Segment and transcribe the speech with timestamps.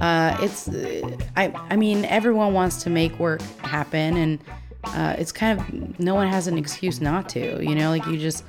[0.00, 0.68] uh, it's
[1.36, 4.38] I I mean everyone wants to make work happen, and
[4.84, 7.62] uh, it's kind of no one has an excuse not to.
[7.62, 8.44] You know, like you just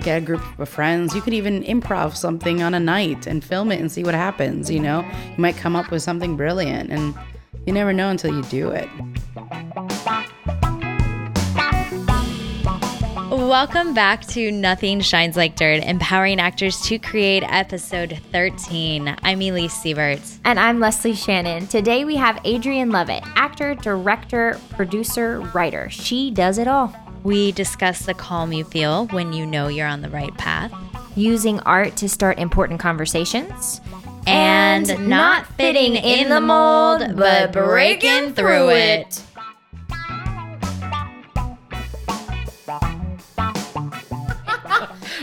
[0.00, 1.14] get a group of friends.
[1.14, 4.70] You could even improv something on a night and film it and see what happens.
[4.70, 7.14] You know, you might come up with something brilliant, and
[7.66, 8.88] you never know until you do it.
[13.50, 19.16] Welcome back to Nothing Shines Like Dirt, empowering actors to create episode 13.
[19.24, 20.38] I'm Elise Sieberts.
[20.44, 21.66] And I'm Leslie Shannon.
[21.66, 25.90] Today we have Adrienne Lovett, actor, director, producer, writer.
[25.90, 26.94] She does it all.
[27.24, 30.72] We discuss the calm you feel when you know you're on the right path,
[31.16, 33.80] Using art to start important conversations.
[34.28, 39.24] and, not fitting in the mold, but breaking through it.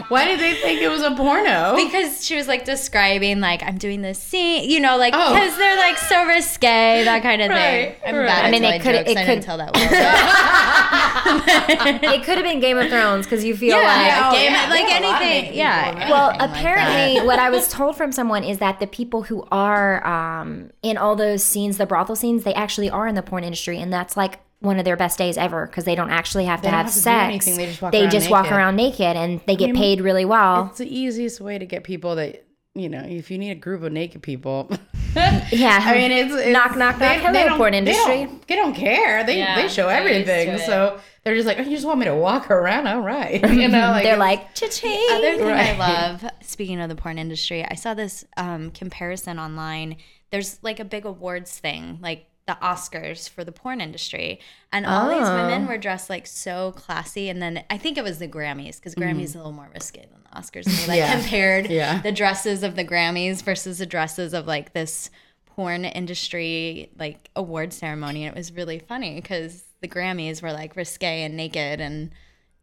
[0.10, 1.76] Why did they think it was a porno?
[1.76, 5.34] Because she was like describing, like, I'm doing this scene, you know, like, Oh.
[5.34, 8.04] because they're like so risque, that kind of Right, thing.
[8.06, 8.26] I'm right.
[8.28, 9.12] bad I mean, at it could- jokes.
[9.12, 9.84] it I didn't could- tell that well.
[12.14, 14.28] it could have been Game of Thrones because you feel yeah, like.
[14.28, 15.54] oh, game, yeah, like there's a lot of anything.
[15.58, 15.94] Yeah.
[15.94, 16.10] people.
[16.10, 17.26] Well, anything like apparently, that.
[17.26, 21.16] what I was told from someone is that the people who are um, in all
[21.16, 24.40] those scenes, the brothel scenes, they actually are in the porn industry, and that's like
[24.60, 26.86] one of their best days ever because they don't actually have to They don't have
[26.88, 27.48] have to do sex.
[27.48, 28.58] anything, they just walk They around just walk naked.
[28.58, 30.68] around naked, and they get mean, paid really well.
[30.70, 32.44] It's the easiest way to get people that
[32.76, 33.04] you know.
[33.08, 34.70] If you need a group of naked people,
[35.16, 37.18] Yeah, I mean, it's, it's Knock, knock, knock.
[37.22, 38.26] Hello, don't- porn they industry.
[38.26, 39.24] don't- They don't, care.
[39.24, 40.60] They Yeah, they show they're used to everything.
[40.66, 42.86] So they're just like, oh, you just want me to walk around?
[42.88, 43.90] All right, you know.
[43.90, 45.08] Like, they're like cha-ching.
[45.12, 45.76] Other thing Right.
[45.76, 49.98] I love, speaking of the porn industry, I saw this um, comparison online.
[50.30, 54.40] There's like a big awards thing, like the Oscars for the porn industry,
[54.72, 55.36] and all these Oh.
[55.36, 57.30] women were dressed like so classy.
[57.30, 59.20] And then I think it was the Grammys because Grammys mm-hmm.
[59.22, 60.64] is a little more risque than the Oscars.
[60.66, 61.20] They like Yeah.
[61.20, 62.02] compared Yeah.
[62.02, 65.10] the dresses of the Grammys versus the dresses of like this
[65.46, 68.26] porn industry like award ceremony.
[68.26, 72.12] And it was really funny because the Grammys were like risque and naked and.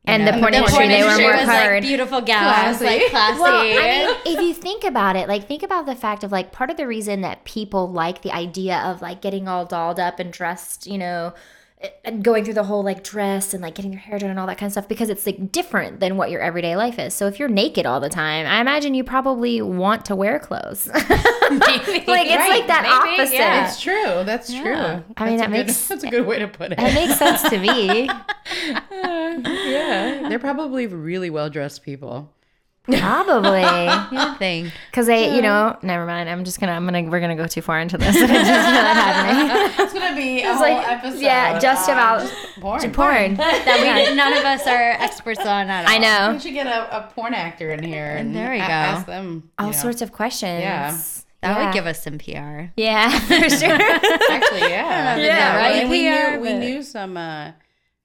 [0.06, 2.78] You And the know, porn the industry, porn they were more was like beautiful gals,
[2.78, 2.84] Classy.
[2.84, 3.40] like classy.
[3.40, 6.52] Well, I mean, if you think about it, like think about the fact of like
[6.52, 10.20] part of the reason that people like the idea of like getting all dolled up
[10.20, 11.32] and dressed, you know,
[12.04, 14.46] and going through the whole like dress and like getting your hair done and all
[14.46, 17.14] that kind of stuff because it's like different than what your everyday life is.
[17.14, 20.86] So if you're naked all the time, I imagine you probably want to wear clothes.
[20.94, 21.02] like
[21.88, 23.34] it's like that maybe, opposite.
[23.36, 23.66] yeah.
[23.68, 24.24] It's true.
[24.24, 24.74] That's true.
[25.16, 26.78] I mean, that a good- makes- that's a good way to put it.
[26.78, 28.08] It makes sense to me.
[28.08, 32.32] Uh, yeah, they're probably really well dressed people.
[32.84, 33.62] Probably.
[34.14, 34.72] You think?
[34.90, 36.28] Because they, you know, never mind.
[36.28, 38.08] I'm just gonna, I'm gonna, we're gonna go too far into this.
[38.14, 39.84] I just feel that happening.
[39.84, 41.20] It's gonna be a whole like- episode.
[41.20, 42.92] yeah, just about just porn.
[42.92, 43.34] porn.
[43.36, 45.90] That we none of us are experts on at all.
[45.92, 46.34] I know.
[46.34, 48.72] We should get a, a porn actor in here and there we a- go.
[48.72, 49.72] ask them all know.
[49.72, 50.60] sorts of questions.
[50.60, 50.90] Yeah.
[51.40, 51.64] That Yeah.
[51.66, 52.70] would give us some PR.
[52.76, 53.70] Yeah, for sure.
[53.72, 55.74] Actually, yeah, Yeah, right?
[55.76, 57.52] and we PR, knew we knew some uh,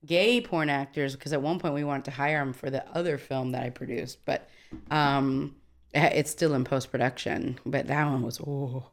[0.05, 3.17] gay porn actors because at one point we wanted to hire them for the other
[3.17, 4.49] film that I produced, but
[4.91, 5.55] um,
[5.93, 7.59] eh, it's still in post production.
[7.65, 8.85] But that one was oh,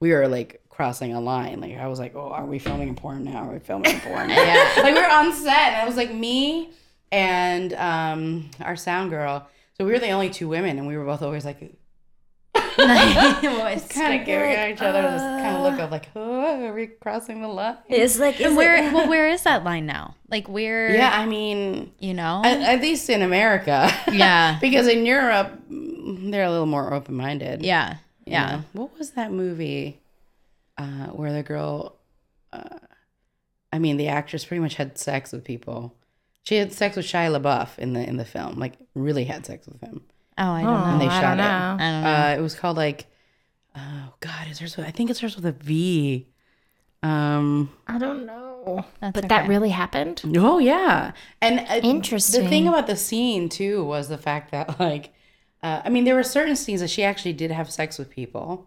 [0.00, 1.60] we were like crossing a line.
[1.60, 3.48] Like I was like, oh, are we filming a porn now?
[3.48, 4.30] Are we filming a porn?
[4.30, 6.70] yeah, like we were on set, and it was like me
[7.12, 9.48] and um, our sound girl.
[9.76, 11.74] So we were the only two women, and we were both always like
[13.88, 17.40] kind of giving each other this kind of look of like, oh, are we crossing
[17.42, 17.76] the line?
[17.88, 18.76] It's like, is And where?
[18.76, 20.14] it, Well, where is that line now?
[20.28, 20.94] Like where?
[20.94, 22.42] Yeah, I mean, You know.
[22.44, 23.90] at, at least in America.
[24.10, 24.58] Yeah.
[24.60, 27.62] because in Europe, mm, they're a little more open minded.
[27.62, 27.96] yeah.
[28.26, 28.62] Yeah.
[28.72, 30.00] What was that movie
[30.78, 31.96] uh, where the girl,
[32.54, 32.78] uh,
[33.70, 35.94] I mean, the actress pretty much had sex with people.
[36.44, 39.66] She had sex with Shia LaBeouf in the in the film, like really had sex
[39.66, 40.02] with him.
[40.38, 40.84] Oh, I don't Oh, know.
[40.84, 41.48] And they I shot don't it.
[41.48, 41.76] know.
[41.84, 42.10] I don't know.
[42.10, 43.06] Uh, it was called like,
[43.76, 46.28] oh God, it starts with, I think it starts with a V.
[47.02, 48.84] Um, I don't know.
[49.00, 49.28] That's but okay.
[49.28, 50.22] that really happened.
[50.36, 51.12] Oh yeah,
[51.42, 55.12] and uh, The thing about the scene too was the fact that like,
[55.62, 58.66] uh, I mean, there were certain scenes that she actually did have sex with people,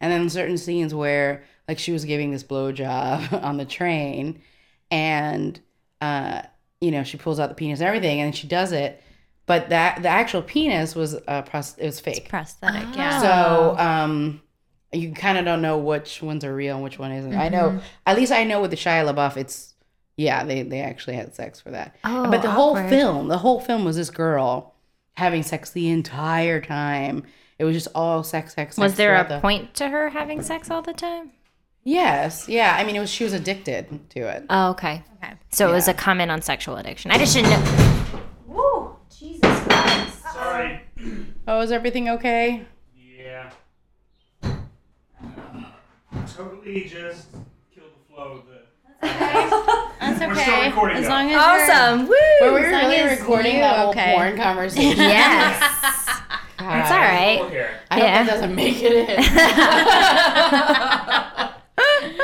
[0.00, 4.42] and then certain scenes where like she was giving this blowjob on the train,
[4.90, 5.58] and
[6.02, 6.42] uh,
[6.82, 9.02] you know she pulls out the penis and everything, and she does it,
[9.46, 12.28] but that the actual penis was uh, pros- it was fake.
[12.28, 12.96] prosthetic.
[12.96, 13.20] Yeah.
[13.20, 14.40] So um,
[14.92, 17.34] you kind of don't know which ones are real and which one isn't.
[17.34, 19.74] I know at least I know with the Shia LaBeouf, it's
[20.16, 21.96] yeah they they actually had sex for that.
[22.04, 24.74] Oh, but the whole film, the whole film was this girl
[25.16, 27.24] having sex the entire time.
[27.58, 28.74] It was just all sex, sex.
[28.76, 28.78] Sex.
[28.82, 31.30] Was sex there throughout a the- point to her having sex all the time?
[31.86, 32.74] Yes, yeah.
[32.78, 34.46] I mean, it was she was addicted to it.
[34.48, 35.02] Oh, okay.
[35.22, 35.34] Okay.
[35.50, 37.10] So it was a comment on sexual addiction.
[37.10, 38.03] I just didn't know.
[40.44, 40.52] Woo!
[40.52, 40.84] Jesus Christ.
[40.96, 41.26] Sorry.
[41.48, 42.62] Oh, is everything okay?
[43.18, 43.50] Yeah.
[46.36, 47.28] totally just
[47.74, 48.60] killed the flow of the.
[49.02, 50.66] That's We're still okay.
[50.68, 51.10] recording, As though.
[51.10, 51.36] long as
[51.70, 52.06] Awesome.
[52.08, 52.14] Woo.
[52.40, 54.12] But we were As long really as recording you- that whole okay.
[54.14, 54.96] porn conversation.
[54.98, 55.60] Yes.
[56.56, 56.80] God.
[56.80, 57.38] It's all right.
[57.40, 57.70] Cool here.
[57.90, 58.22] I hope Yeah.
[58.24, 59.16] that doesn't make it in.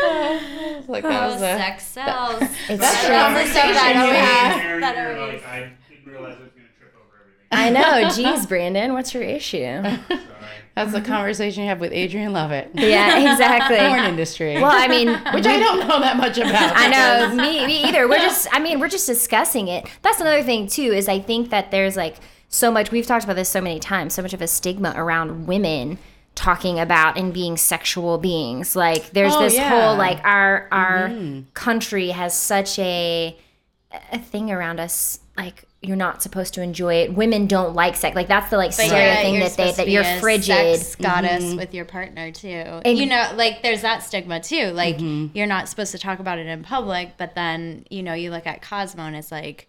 [0.02, 0.40] Oh,
[0.78, 2.40] it's like that you're was a, sex sells.
[2.42, 3.14] It's That's true.
[3.14, 4.62] the conversation that you always- have.
[4.64, 6.69] You're- that you're like, I didn't realize I was going to trip over everything.
[7.50, 7.80] I know.
[8.10, 9.82] Jeez, Brandon, what's your issue?
[10.76, 12.70] That's the conversation you have with Adrienne Lovett.
[12.74, 13.76] Yeah, exactly.
[13.88, 14.54] Porn industry.
[14.54, 16.72] Well, I mean, which I don't know that much about.
[16.76, 18.08] I know me, me either.
[18.08, 19.86] We're just, I mean, we're just discussing it.
[20.02, 20.92] That's another thing too.
[20.92, 22.16] Is I think that there's like
[22.48, 22.92] so much.
[22.92, 24.14] We've talked about this so many times.
[24.14, 25.98] So much of a stigma around women
[26.36, 28.76] talking about and being sexual beings.
[28.76, 29.68] Like there's Oh, this yeah.
[29.68, 31.50] whole like our our mm-hmm.
[31.52, 33.36] country has such a
[34.12, 35.64] a thing around us like.
[35.82, 37.14] You're not supposed to enjoy it.
[37.14, 38.14] Women don't like sex.
[38.14, 40.78] Like that's the like But stereo you're- thing that they that you're frigid.
[40.78, 41.56] sex goddess mm-hmm.
[41.56, 42.48] with your partner too.
[42.84, 44.66] And you know, like there's that stigma too.
[44.72, 45.36] Like mm-hmm.
[45.36, 48.46] you're not supposed to talk about it in public, but then you know you look
[48.46, 49.68] at Cosmo and it's like.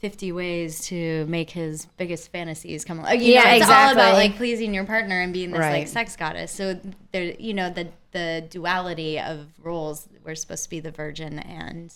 [0.00, 3.20] 50 ways to make his biggest fantasies come alive.
[3.20, 6.14] You Yeah, know, it's all about like pleasing your partner and being this like sex
[6.14, 6.52] goddess.
[6.52, 6.78] So
[7.10, 10.08] there, you know, the the duality of roles.
[10.24, 11.92] We're supposed to be the virgin and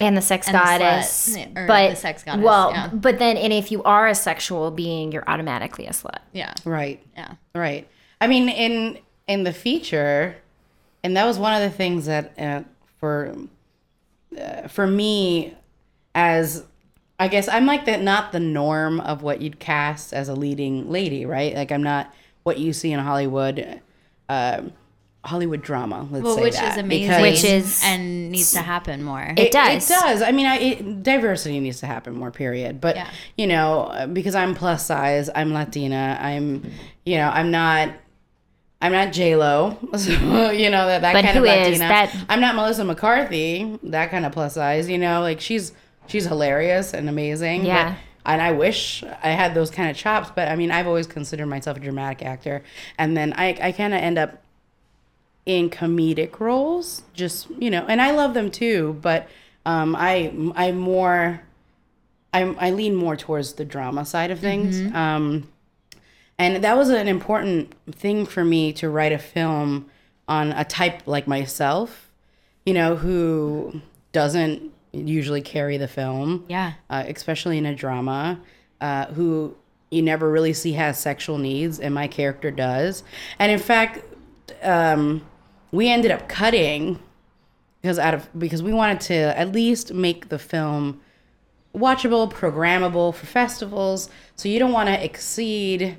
[0.00, 2.88] and the sex And the goddess, slut, or but the sex goddess, Well, yeah.
[2.92, 6.18] but then, and if you are a sexual being, you're automatically a slut.
[6.32, 7.02] yeah, Right.
[7.16, 7.34] yeah.
[7.54, 7.88] Right.
[8.20, 10.36] I mean, in in the feature,
[11.02, 12.62] and that was one of the things that uh,
[12.98, 13.34] for
[14.40, 15.54] uh, for me,
[16.14, 16.64] as
[17.18, 20.90] I guess I'm like that, not the norm of what you'd cast as a leading
[20.90, 21.54] lady, right?
[21.54, 23.80] Like I'm not what you see in Hollywood,
[24.28, 24.72] um
[25.26, 26.06] Hollywood drama.
[26.10, 29.34] Let's Well, say which that, is amazing, because- Which is- and needs to happen more.
[29.36, 29.90] It does.
[29.90, 30.22] It does.
[30.22, 32.30] I mean, I, it, diversity needs to happen more.
[32.30, 32.80] Period.
[32.80, 33.08] But Yeah.
[33.36, 36.18] you know, uh, because I'm plus size, I'm Latina.
[36.20, 36.70] I'm,
[37.04, 37.90] you know, I'm not.
[38.82, 41.78] I'm not J Lo, so you know that that But kind who of is?
[41.80, 41.88] Latina.
[41.88, 44.88] That- I'm not Melissa McCarthy, that kind of plus size.
[44.88, 45.72] You know, like she's
[46.08, 47.62] she's hilarious and amazing.
[47.62, 47.94] but- Yeah.
[48.26, 51.46] and I wish I had those kind of chops, but I mean, I've always considered
[51.46, 52.62] myself a dramatic actor,
[52.98, 54.42] and then I I kind of end up
[55.46, 59.28] in comedic roles just you know and i love them too but
[59.64, 61.40] um i i more
[62.34, 65.48] i i lean more towards the drama side of things um
[66.38, 69.86] and that was an important thing for me to write a film
[70.28, 72.10] on a type like myself
[72.64, 73.80] you know who
[74.12, 76.72] doesn't usually carry the film Yeah.
[76.90, 78.40] uh, especially in a drama,
[78.80, 79.54] uh, who
[79.90, 83.04] you never really see has sexual needs, and my character does.
[83.38, 84.02] And in fact,
[84.62, 85.20] um,
[85.76, 86.98] we ended up cutting
[87.82, 91.00] because out of because we wanted to at least make the film
[91.74, 94.08] watchable, programmable for festivals.
[94.36, 95.96] So you don't want to exceed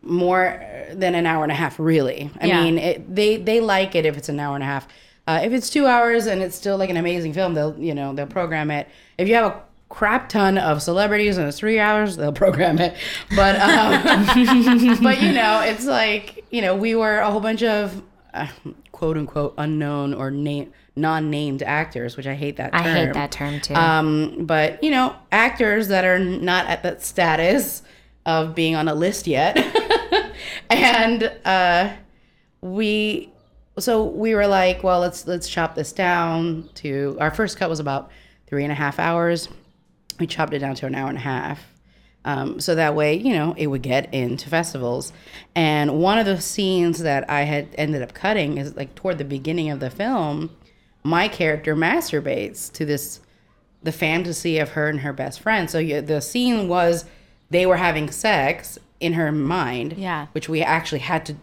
[0.00, 0.62] more
[0.92, 2.62] than an hour and a half really i Yeah.
[2.62, 4.86] mean it, they they like it if it's an hour and a half
[5.26, 8.14] uh, if it's two hours and it's still like an amazing film they'll you know
[8.14, 8.86] they'll program it
[9.18, 12.94] if you have a crap ton of celebrities and it's three hours they'll program it
[13.34, 18.00] but um, but you know it's like you know we were a whole bunch of
[18.34, 18.46] uh,
[18.98, 23.30] quote unquote unknown or name non-named actors which i hate that term I hate that
[23.30, 23.74] term too.
[23.74, 27.82] um, but you know, actors that are not at that status
[28.26, 29.56] of being on a list yet,
[30.70, 31.92] and uh,
[32.60, 33.32] we,
[33.78, 37.78] so we were like, well, let's let's chop this down to our first cut was
[37.80, 38.10] about
[38.48, 39.48] three and a half hours.
[40.18, 41.60] We chopped it down to an hour and a half.
[42.24, 45.12] Um, so that way, you know, it would get into festivals.
[45.54, 49.24] And one of the scenes that I had ended up cutting is like toward the
[49.24, 50.50] beginning of the film,
[51.04, 53.20] my character masturbates to this
[53.82, 55.70] the fantasy of her and her best friend.
[55.70, 57.04] So you, the scene was
[57.50, 60.26] they were having sex in her mind, Yeah.
[60.32, 61.36] which we actually had to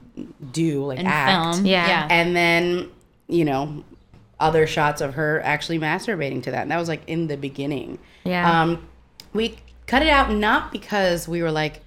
[0.51, 1.65] do like In act, film.
[1.65, 1.88] Yeah.
[1.88, 2.08] Yeah.
[2.12, 2.89] and then
[3.27, 3.84] you know
[4.39, 7.98] other shots of her actually masturbating to that, and that was like in the beginning.
[8.25, 8.62] Yeah.
[8.63, 8.86] Um,
[9.34, 9.55] we
[9.88, 11.82] cut it out not because we were like,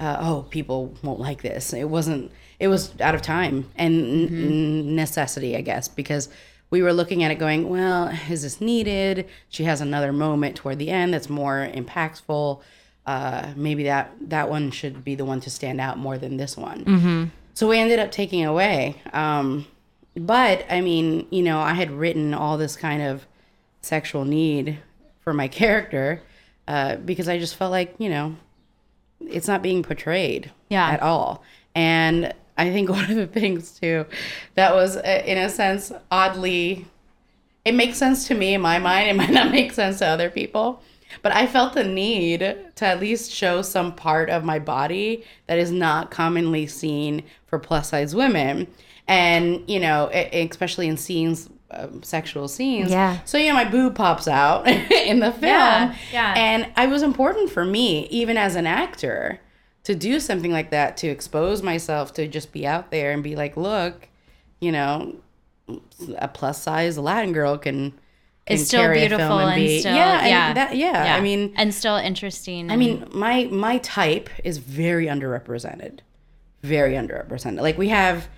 [0.00, 1.72] uh, oh, people won't like this.
[1.72, 2.30] It wasn't.
[2.60, 3.94] It was out of time and
[4.30, 6.28] n- necessity, I guess, because
[6.70, 9.26] we were looking at it going, well, is this needed?
[9.48, 12.60] She has another moment toward the end that's more impactful.
[13.06, 16.56] Uh, maybe that that one should be the one to stand out more than this
[16.56, 17.30] one.
[17.54, 18.96] So we ended up taking away.
[19.12, 19.66] Um,
[20.16, 23.26] but I mean, you know, I had written all this kind of
[23.82, 24.78] sexual need
[25.20, 26.22] for my character
[26.68, 28.36] uh, because I just felt like, you know,
[29.20, 30.88] it's not being portrayed Yeah.
[30.88, 31.42] at all.
[31.74, 34.06] And I think one of the things too
[34.54, 36.86] that was, uh, in a sense, oddly,
[37.64, 39.08] it makes sense to me in my mind.
[39.10, 40.82] It might not make sense to other people.
[41.22, 45.58] but I felt the need to at least show some part of my body that
[45.58, 48.66] is not commonly seen for plus size women.
[49.06, 52.90] And, you know, especially in scenes, um, sexual scenes.
[52.90, 53.18] Yeah.
[53.24, 55.44] So, yeah, my boob pops out in the film.
[55.44, 56.34] Yeah, yeah.
[56.36, 59.40] And it was important for me, even as an actor,
[59.84, 63.36] to do something like that, to expose myself, to just be out there and be
[63.36, 64.08] like, look,
[64.60, 65.16] you know,
[66.18, 67.92] a plus size Latin girl can.
[68.46, 70.52] It's still carry a film beautiful and be- still yeah, and yeah.
[70.52, 72.70] that- yeah, I mean, and still interesting.
[72.70, 76.00] I mean, my my type is very underrepresented,
[76.62, 77.62] very underrepresented.
[77.62, 78.28] Like we have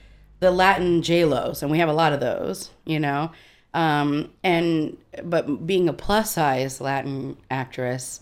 [0.41, 3.31] the Latin J Los, and we have a lot of those, you know.
[3.75, 8.21] Um, and but being a plus size Latin actress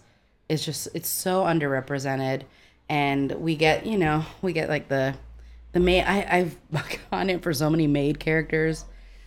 [0.49, 2.43] is just it's so underrepresented,
[2.89, 5.15] and we get you know we get like the
[5.73, 6.03] the maid.
[6.05, 6.57] I I've
[7.11, 8.85] gone in for so many maid characters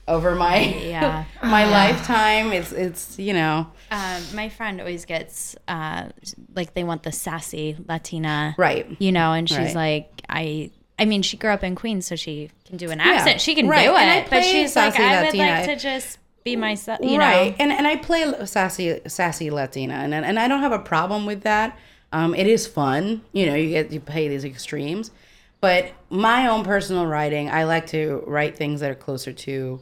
[0.08, 1.26] over my Yeah.
[1.44, 2.52] my lifetime.
[2.54, 6.10] It's it's you know um, my friend always gets uh,
[6.56, 8.86] like they want the sassy Latina, right.
[9.00, 9.76] You know, and she's Right.
[9.76, 10.72] like, I.
[11.00, 13.40] I mean, she grew up in Queens, so she can do an accent.
[13.40, 13.86] She can right.
[13.86, 15.52] do it, but she's like, I would Latina.
[15.52, 17.00] like to just be myself.
[17.02, 20.72] You right know, and and i play sassy sassy latina and and i don't have
[20.72, 21.78] a problem with that
[22.14, 25.12] um it is fun you know you get you play these extremes
[25.60, 29.82] but my own personal writing i like to write things that are closer to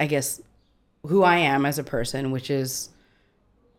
[0.00, 0.40] i guess
[1.02, 2.88] who i am as a person which is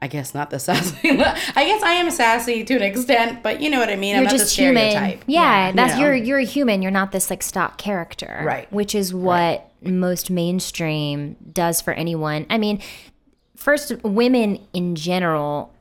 [0.01, 1.10] I guess not the sassy.
[1.10, 4.16] I guess I am sassy to an extent, but you know what I mean.
[4.16, 5.24] I'm You're not just the stereotype.
[5.24, 5.24] human.
[5.27, 6.06] Yeah, that's You know?
[6.08, 6.82] you're you're a human.
[6.82, 8.42] You're not this like stock character.
[8.46, 8.72] Right.
[8.72, 12.46] Which is what most mainstream does for anyone.
[12.50, 12.82] I mean,
[13.56, 15.74] first women in general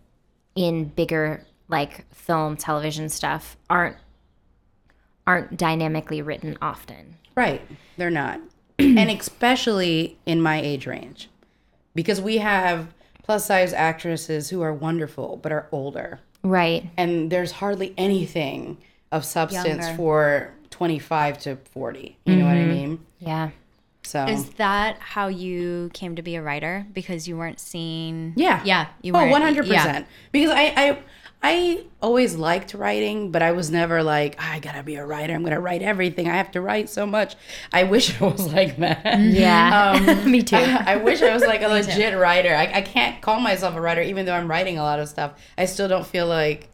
[0.54, 3.96] in bigger like film, television stuff aren't
[5.26, 7.16] aren't dynamically written often.
[7.34, 7.60] Right.
[7.96, 8.40] They're not.
[8.78, 11.28] and especially in my age range.
[11.94, 12.88] Because we have
[13.26, 16.20] plus size actresses who are wonderful but are older.
[16.42, 16.88] Right.
[16.96, 18.78] And there's hardly anything
[19.10, 19.96] of substance Younger.
[19.96, 22.16] for 25 to 40.
[22.24, 22.70] You know what I mm-hmm.
[22.70, 23.06] mean?
[23.18, 23.50] Yeah.
[24.04, 26.86] So is that how you came to be a writer?
[26.92, 28.34] Because you weren't seeing.
[28.36, 28.62] Yeah.
[28.64, 29.32] yeah, you oh, weren't.
[29.32, 29.84] one hundred yeah.
[29.84, 30.06] percent.
[30.30, 30.98] Because I, I,
[31.42, 35.32] I always liked writing, but I was never like, "Ah, I gotta be a writer.
[35.34, 36.28] I'm gonna write everything.
[36.28, 37.36] I have to write so much.
[37.72, 39.20] I wish I was like that.
[39.20, 40.22] Yeah.
[40.26, 40.56] Me too.
[40.56, 42.54] I, I wish I was like a legit writer.
[42.54, 45.34] I, I can't call myself a writer, even though I'm writing a lot of stuff.
[45.56, 46.68] I still don't feel like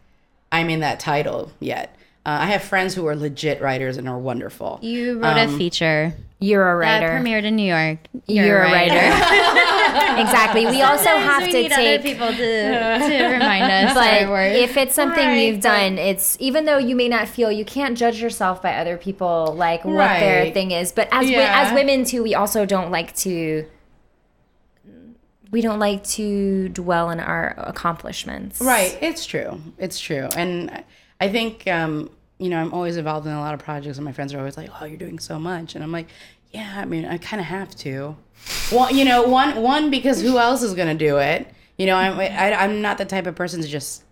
[0.51, 1.95] I'm in that title yet.
[2.25, 4.79] Uh, I have friends who are legit writers and are wonderful.
[4.81, 7.09] You wrote a feature You're a writer.
[7.09, 7.99] that premiered in New York.
[8.29, 8.95] You're, a writer.
[10.21, 10.67] exactly.
[10.67, 14.43] We also have we to need take other people to, to remind us but our
[14.45, 17.99] if it's something Right, you've done, it's even though you may not feel you can't
[17.99, 20.93] judge yourself by other people like what their thing is.
[20.93, 21.63] But as wi- Yeah.
[21.67, 23.67] as women too, we also don't like to
[25.51, 28.61] we don't like to dwell in our accomplishments.
[28.61, 28.97] Right.
[29.03, 29.61] It's true.
[29.77, 30.29] It's true.
[30.37, 30.83] And
[31.23, 34.11] I think, um, you know, I'm always involved in a lot of projects, and my
[34.11, 36.09] friends are always like, "Oh, you're doing so much," and I'm like,
[36.51, 38.17] "Yeah, I mean, I kind of have to."
[38.73, 41.47] Well, you know, one one because who else is gonna do it?
[41.79, 44.03] You know, I'm I, I'm not the type of person to just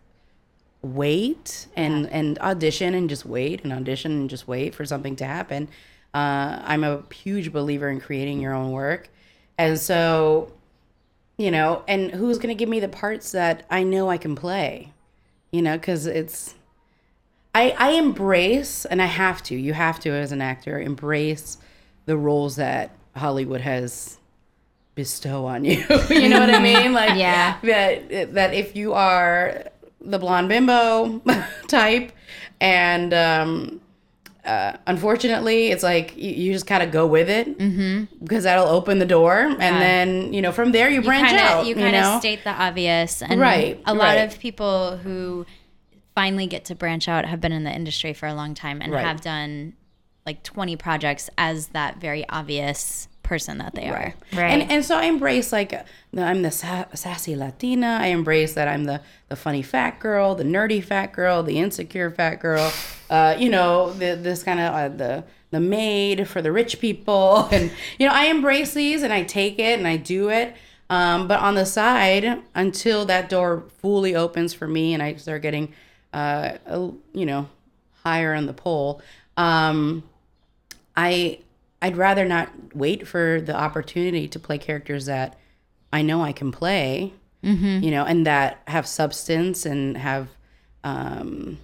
[0.83, 5.25] wait and and audition and just wait and audition and just wait for something to
[5.25, 5.69] happen.
[6.15, 9.11] Uh, I'm a huge believer in creating your own work,
[9.59, 10.53] and so
[11.39, 14.37] you know, and who's going to give me the parts that I know I can
[14.37, 14.93] play?
[15.51, 16.55] You know, because it's,
[17.55, 21.59] I, I embrace, and I have to, you have to as an actor, embrace
[22.07, 24.19] the roles that Hollywood has
[24.95, 25.85] bestow on you.
[26.11, 26.93] you know what I mean?
[26.93, 27.57] Like, Yeah.
[27.63, 29.65] that, that if you are
[30.01, 31.21] the blonde bimbo
[31.69, 32.13] type,
[32.61, 33.81] and, um,
[34.45, 37.59] uh, unfortunately, it's like you, you just kind of go with it
[38.23, 41.65] because that'll open the door, and then you know from there you branch kinda, out.
[41.67, 44.33] You You, kind of know, state the obvious, and Right, a lot right.
[44.33, 45.45] of people who
[46.15, 48.93] finally get to branch out have been in the industry for a long time and
[48.93, 49.05] Right.
[49.05, 49.75] have done
[50.27, 54.13] like 20 projects as that very obvious person that they are.
[54.33, 54.51] Right.
[54.51, 55.71] And and so I embrace like
[56.13, 57.99] the, I'm the sa- sassy Latina.
[58.01, 62.11] I embrace that I'm the the funny fat girl, the nerdy fat girl, the insecure
[62.11, 62.73] fat girl.
[63.09, 67.49] Uh, you know, the, this kind of uh, the the maid for the rich people,
[67.53, 70.57] and you know I embrace these and I take it and I do it.
[70.91, 75.41] Um, but on the side, until that door fully opens for me and I start
[75.43, 75.73] getting,
[76.13, 76.53] uh,
[77.13, 77.49] you know,
[78.05, 79.01] higher on the pole,
[79.37, 80.03] um,
[80.97, 81.41] I
[81.83, 85.39] I'd rather not wait for the opportunity to play characters that
[85.93, 87.13] I know I can play,
[87.83, 90.29] you know, and that have substance and have,
[90.85, 91.59] um,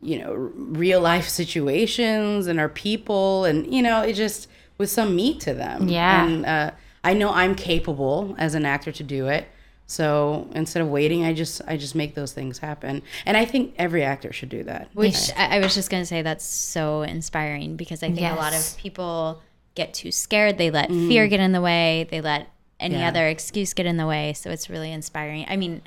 [0.00, 4.48] you know, real life situations and are people, and you know, it just
[4.78, 5.88] with some meat to them.
[5.88, 6.24] Yeah.
[6.24, 6.70] and uh,
[7.04, 9.46] I know I'm capable as an actor to do it.
[9.92, 13.74] So instead of waiting, I just I just make those things happen, and I think
[13.76, 14.88] every actor should do that.
[14.94, 18.54] Which I I was just gonna say that's so inspiring because I think a lot
[18.54, 19.42] of people
[19.74, 20.56] get too scared.
[20.56, 21.30] They let fear mm.
[21.30, 22.08] get in the way.
[22.10, 22.48] They let
[22.80, 23.08] any Yeah.
[23.08, 24.32] other excuse get in the way.
[24.32, 25.44] So it's really inspiring.
[25.46, 25.82] I mean,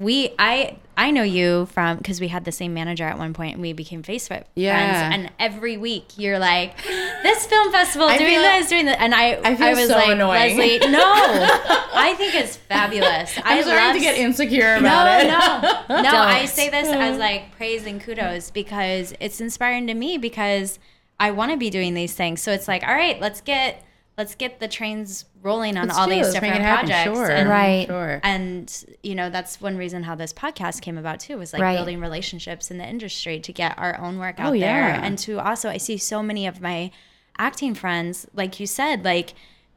[0.00, 3.52] we I I know you from because we had the same manager at one point
[3.54, 4.76] and we became Facebook Yeah.
[5.10, 5.14] friends.
[5.14, 6.76] And every week you're like,
[7.22, 9.94] this film festival I doing feel- this, doing that, and I I feel was so
[9.94, 10.58] like, annoying.
[10.58, 13.38] Leslie, no, I think it's fabulous.
[13.44, 15.26] I I'm starting love to get insecure no, about it.
[15.28, 16.02] no, no.
[16.10, 16.18] no.
[16.18, 20.78] I say this as like praise and kudos because it's inspiring to me because
[21.18, 22.40] I want to be doing these things.
[22.42, 23.84] So it's like, all right, let's get
[24.18, 26.22] let's get the trains rolling on Let's all do it.
[26.24, 26.88] these different it happen.
[26.90, 27.16] projects.
[27.18, 27.30] Sure.
[27.30, 27.86] And, Right.
[27.86, 28.20] Sure.
[28.22, 31.76] and you know that's one reason how this podcast came about too was like Right.
[31.76, 35.02] building relationships in the industry to get our own work out Oh, there yeah.
[35.04, 36.90] and to also i see so many of my
[37.38, 39.32] acting friends like you said like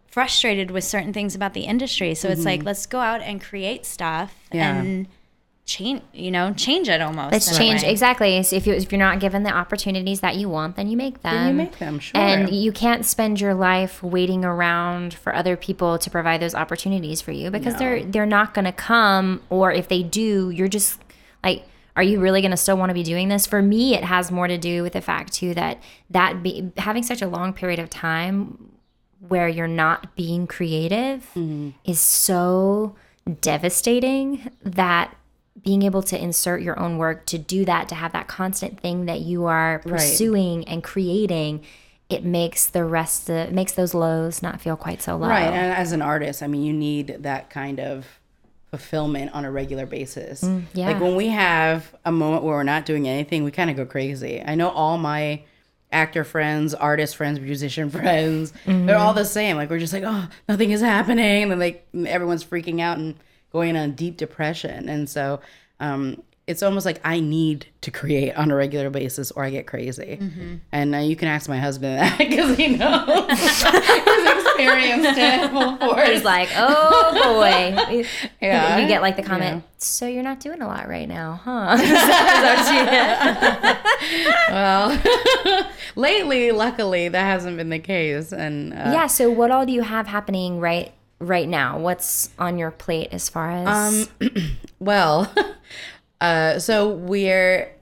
[0.07, 3.85] frustrated with certain things about the industry so it's like let's go out and create
[3.85, 4.57] stuff Mm-hmm.
[4.57, 4.79] Yeah.
[4.81, 5.07] and
[5.65, 8.43] change you know change it almost Let's change exactly.
[8.43, 11.21] So if you if you're not given the opportunities that you want, then you make
[11.21, 11.33] them.
[11.33, 12.19] Then you make them, sure.
[12.19, 17.21] And you can't spend your life waiting around for other people to provide those opportunities
[17.21, 19.41] for you because they're they're not going to come.
[19.49, 20.99] Or if they do, you're just
[21.43, 21.63] like,
[21.95, 23.45] are you really going to still want to be doing this?
[23.45, 27.03] For me, it has more to do with the fact too that that be, having
[27.03, 28.71] such a long period of time
[29.29, 31.69] where you're not being creative Mm-hmm.
[31.85, 32.95] is so
[33.39, 35.15] devastating that
[35.61, 39.05] being able to insert your own work to do that to have that constant thing
[39.05, 41.63] that you are pursuing and creating
[42.09, 45.43] it makes the rest of, makes those lows not feel quite so low Right.
[45.43, 48.05] And as an artist, I mean, you need that kind of
[48.69, 50.41] fulfillment on a regular basis.
[50.43, 50.87] Mm, yeah.
[50.87, 53.85] Like when we have a moment where we're not doing anything, we kind of go
[53.85, 54.41] crazy.
[54.45, 55.43] I know all my
[55.91, 58.87] actor friends, artist friends, musician friends, Mm-hmm.
[58.87, 59.57] they're all the same.
[59.57, 61.51] Like we're just like, oh, nothing is happening.
[61.51, 63.15] And like everyone's freaking out and
[63.53, 64.89] going on deep depression.
[64.89, 65.39] And so
[65.79, 69.65] um, it's almost like I need to create on a regular basis or I get
[69.67, 70.17] crazy.
[70.21, 70.55] Mm-hmm.
[70.73, 73.29] And uh, you can ask my husband that because he knows.
[73.29, 73.63] He's
[74.43, 76.09] experienced it force.
[76.09, 77.75] it's like oh boy
[78.39, 78.77] Yeah.
[78.77, 81.75] you get like the comment so you're not doing a lot right now huh
[84.49, 85.01] Well,
[85.95, 88.31] lately, luckily, that hasn't been the case.
[88.31, 90.93] And uh, yeah so what all do you have happening right
[91.27, 94.09] right now what's on your plate as far as
[94.79, 95.33] well,
[96.21, 97.73] uh, so we're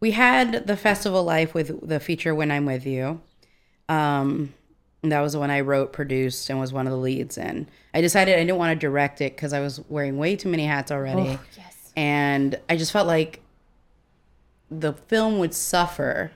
[0.00, 3.20] we had the festival life with the feature "When I'm With You."
[3.88, 4.54] Um,
[5.02, 7.68] that was the one I wrote, produced, and was one of the leads in.
[7.92, 10.64] I decided I didn't want to direct it because I was wearing way too many
[10.64, 11.38] hats already.
[11.56, 11.92] yes.
[11.96, 13.40] and I just felt like
[14.70, 16.32] the film would suffer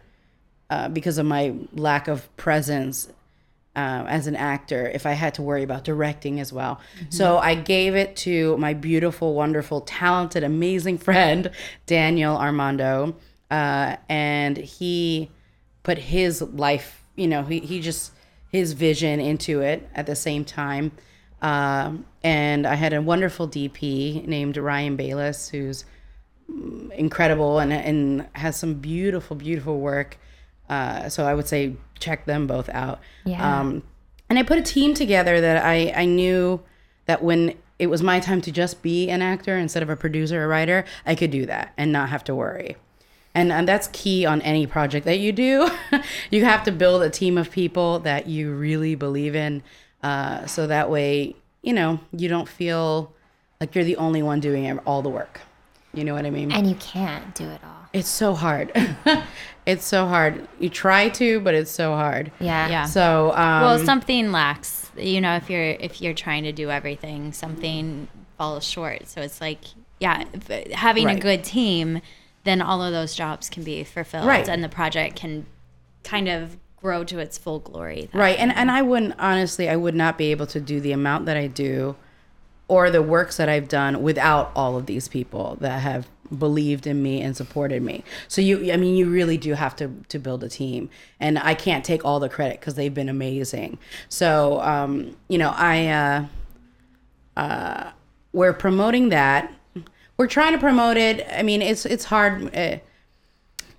[0.70, 3.08] uh, because of my lack of presence
[3.78, 6.80] uh, as an actor if I had to worry about directing as well.
[7.10, 11.52] So I gave it to my beautiful, wonderful, talented, amazing friend
[11.86, 13.14] Daniel Armando,
[13.52, 15.30] uh, and he
[15.84, 18.12] put his life, you know, he he just
[18.50, 20.90] his vision into it at the same time.
[21.40, 25.84] Um, and I had a wonderful DP named Ryan Bayless, who's
[26.96, 30.18] incredible and and has some beautiful, beautiful work.
[30.68, 33.00] Uh, so I would say check them both out.
[33.24, 33.60] Yeah.
[33.60, 33.82] Um,
[34.28, 36.60] and I put a team together that I I knew
[37.06, 40.44] that when it was my time to just be an actor instead of a producer
[40.44, 42.76] or writer, I could do that and not have to worry.
[43.34, 45.70] And, and that's key on any project that you do.
[46.30, 49.62] you have to build a team of people that you really believe in.
[50.02, 53.12] Uh, so that way, you know, you don't feel
[53.60, 55.40] like you're the only one doing all the work.
[55.94, 56.52] You know what I mean?
[56.52, 58.72] and you can't do it all It's so hard.
[59.68, 60.48] it's so hard.
[60.58, 62.32] You try to, but it's so hard.
[62.40, 62.84] yeah Yeah.
[62.86, 67.32] So, um, well something lacks you know if you're if you're trying to do everything
[67.32, 69.60] something falls short so it's like
[70.00, 70.24] yeah
[70.72, 71.18] having Right.
[71.18, 72.00] a good team
[72.44, 74.48] then all of those jobs can be fulfilled Right.
[74.48, 75.46] and the project can
[76.02, 78.36] kind of grow to its full glory Right.
[78.38, 81.36] And and I wouldn't honestly I would not be able to do the amount that
[81.36, 81.94] I do
[82.66, 87.02] or the works that I've done without all of these people that have believed in
[87.02, 88.04] me and supported me.
[88.28, 90.90] So you I mean you really do have to to build a team.
[91.20, 93.78] And I can't take all the credit cuz they've been amazing.
[94.08, 96.24] So um you know, I uh
[97.36, 97.90] uh
[98.32, 99.52] we're promoting that.
[100.16, 101.26] We're trying to promote it.
[101.32, 102.78] I mean, it's it's hard uh,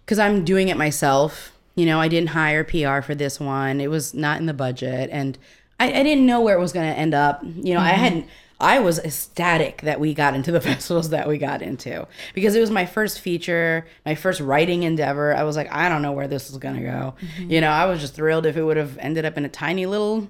[0.05, 1.51] because I'm doing it myself.
[1.75, 3.79] You know, I didn't hire PR for this one.
[3.79, 5.37] It was not in the budget, and
[5.79, 7.41] I, I didn't know where it was going to end up.
[7.43, 8.25] You know, I hadn't.
[8.61, 12.59] I was ecstatic that we got into the festivals that we got into because it
[12.59, 15.33] was my first feature, my first writing endeavor.
[15.35, 17.13] I was like, I don't know where this is going to go.
[17.37, 19.85] You know, I was just thrilled if it would have ended up in a tiny
[19.85, 20.29] little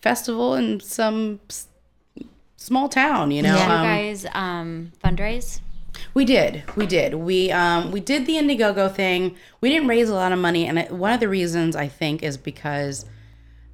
[0.00, 1.40] festival in some
[2.56, 3.54] small town, you know.
[3.54, 3.66] Yeah.
[3.66, 5.60] you Um, guys um, fundraise?
[6.14, 9.36] we did, we did, we um, we did the Indiegogo thing.
[9.60, 12.22] We didn't raise a lot of money, and it, one of the reasons I think
[12.22, 13.04] is because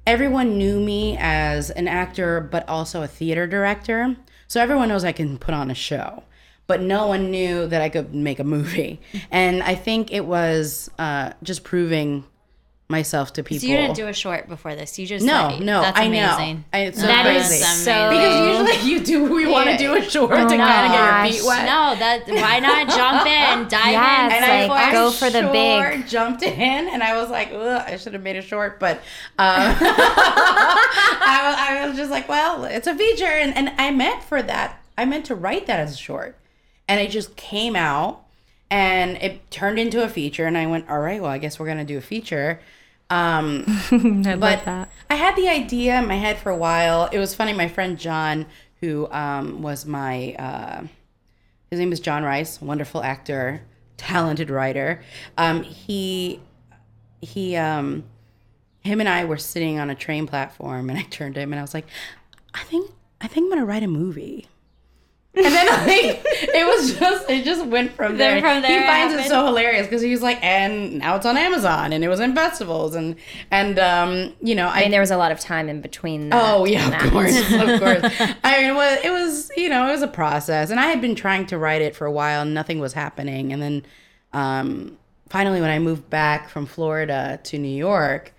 [0.05, 4.15] everyone knew me as an actor, but also a theater director.
[4.47, 6.23] So everyone knows I can put on a show,
[6.67, 9.01] but no one knew that I could make a movie.
[9.31, 12.23] And I think it was uh, just proving
[12.87, 13.61] myself to people.
[13.61, 14.99] So you didn't do a short before this.
[14.99, 16.57] You just No, like, no, that's I amazing.
[16.57, 16.63] know.
[16.71, 17.63] I, it's so That is crazy.
[17.63, 19.33] so- because usually you do.
[19.33, 21.65] We want to do a short to kind of get your feet wet.
[21.65, 25.29] No, that why not jump in, dive Yes, in, and like, I go for for
[25.31, 26.07] the big- big.
[26.07, 29.01] Jumped in, and I was like, Ugh, I should have made a short, but um,
[29.39, 34.41] I, was, I was just like, well, it's a feature, and and I meant for
[34.41, 34.81] that.
[34.97, 36.37] I meant to write that as a short,
[36.87, 38.24] and it just came out,
[38.69, 41.67] and it turned into a feature, and I went, all right, well, I guess we're
[41.67, 42.59] gonna do a feature.
[43.09, 44.67] Um, I but
[45.09, 47.07] I had the idea in my head for a while.
[47.11, 47.53] It was funny.
[47.53, 48.47] My friend John,
[48.81, 50.87] who um, was my, uh,
[51.69, 53.61] his name is John Rice, wonderful actor,
[53.97, 55.01] talented writer.
[55.37, 56.39] Um, he,
[57.21, 58.05] he, um,
[58.81, 61.59] him and I were sitting on a train platform, and I turned to him and
[61.59, 61.85] I was like,
[62.53, 64.47] I think, I think I'm gonna write a movie.
[65.37, 68.39] And then like it was just it just went from there.
[68.39, 71.25] Then from there he finds it so hilarious because he was like, and now it's
[71.25, 73.15] on Amazon, and it was in festivals, and
[73.51, 76.29] and um, you know, I I mean, there was a lot of time in between.
[76.29, 77.11] That Oh yeah, of that.
[77.11, 78.37] course, of course.
[78.43, 81.01] I mean, it was, it was you know it was a process, and I had
[81.01, 83.51] been trying to write it for a while, and nothing was happening.
[83.51, 83.85] And then
[84.33, 84.97] um,
[85.29, 88.33] finally, when I moved back from Florida to New York,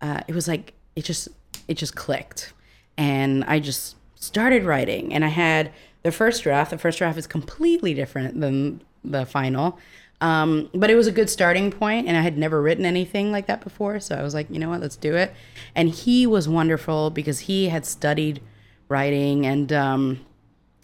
[0.00, 1.28] uh, it was like it just
[1.68, 2.52] it just clicked,
[2.96, 6.70] and I just started writing, and I had the first draft.
[6.70, 9.78] The first draft is completely different than the final.
[10.20, 13.46] Um, but it was a good starting point, and I had never written anything like
[13.46, 14.00] that before.
[14.00, 15.32] So I was like, you know what, let's do it.
[15.74, 18.40] And he was wonderful because he had studied
[18.88, 20.26] writing and um,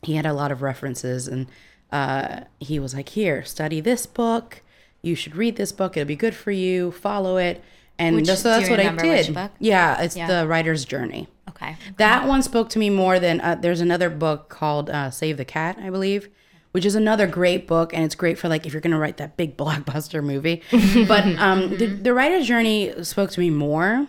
[0.03, 1.27] he had a lot of references.
[1.27, 1.49] And
[1.91, 4.63] uh, he was like, here, study this book.
[5.03, 5.97] You should read this book.
[5.97, 6.93] It'll be good for you.
[6.93, 7.63] Follow it.
[7.99, 9.37] And Which- so that's what I did.
[9.61, 10.27] Yeah, it's Yeah.
[10.27, 11.29] the writer's journey.
[11.51, 11.77] Okay.
[11.99, 15.45] That one spoke to me more than uh, there's another book called uh, Save the
[15.45, 16.29] Cat, I believe,
[16.73, 19.37] which is another great book, and it's great for like if you're gonna write that
[19.37, 20.63] big blockbuster movie.
[21.07, 24.09] but um, the, the writer's journey spoke to me more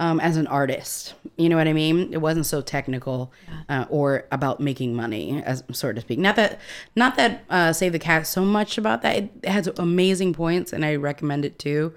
[0.00, 1.14] um, as an artist.
[1.36, 2.12] You know what I mean?
[2.12, 3.32] It wasn't so technical
[3.68, 6.18] uh, or about making money, as so to speak.
[6.18, 6.58] Not that,
[6.96, 9.16] not that uh, Save the Cat so much about that.
[9.16, 11.92] It has amazing points, and I recommend it too.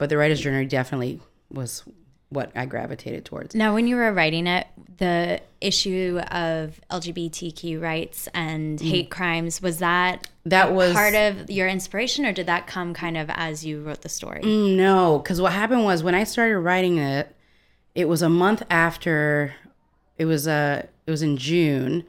[0.00, 1.20] But the writer's journey definitely
[1.52, 1.84] was
[2.30, 3.54] what I gravitated towards.
[3.54, 9.76] Now, when you were writing it, the issue of LGBTQ rights and hate crimes was
[9.80, 13.82] that That was part of your inspiration, or did that come kind of as you
[13.82, 14.40] wrote the story?
[14.40, 17.36] Mm, No, because what happened was when I started writing it,
[17.94, 19.54] it was a month after.
[20.16, 22.04] It was uh, it was in June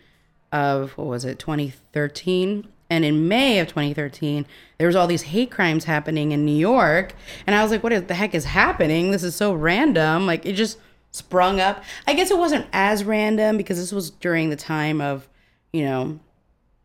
[0.54, 4.46] of what was it, 2013, and in May of 2013,
[4.78, 7.14] there was all these hate crimes happening in New York,
[7.48, 9.10] and I was like, "What the heck is happening?
[9.12, 10.78] This is so random!" Like it just
[11.12, 11.84] sprung up.
[12.06, 15.28] I guess it wasn't as random because this was during the time of,
[15.74, 16.20] you know,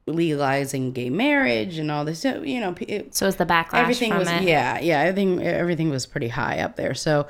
[0.07, 2.21] legalizing gay marriage and all this.
[2.21, 4.43] So, You know, it, So it was the backlash everything was it.
[4.43, 7.27] yeah yeah everything everything was pretty high up there so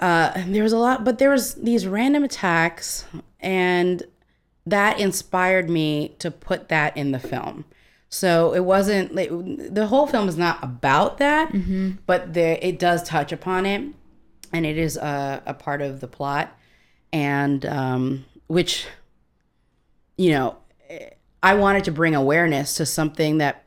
[0.00, 3.04] uh there was a lot but there was these random attacks
[3.40, 4.02] and
[4.66, 7.64] that inspired me to put that in the film
[8.20, 9.28] so it wasn't like,
[9.78, 11.46] the whole film is not about that
[12.06, 13.82] but there it does touch upon it
[14.52, 16.46] and it is a, a part of the plot
[17.12, 18.86] and um which
[20.16, 20.56] you know
[21.42, 23.64] I wanted to bring awareness to something that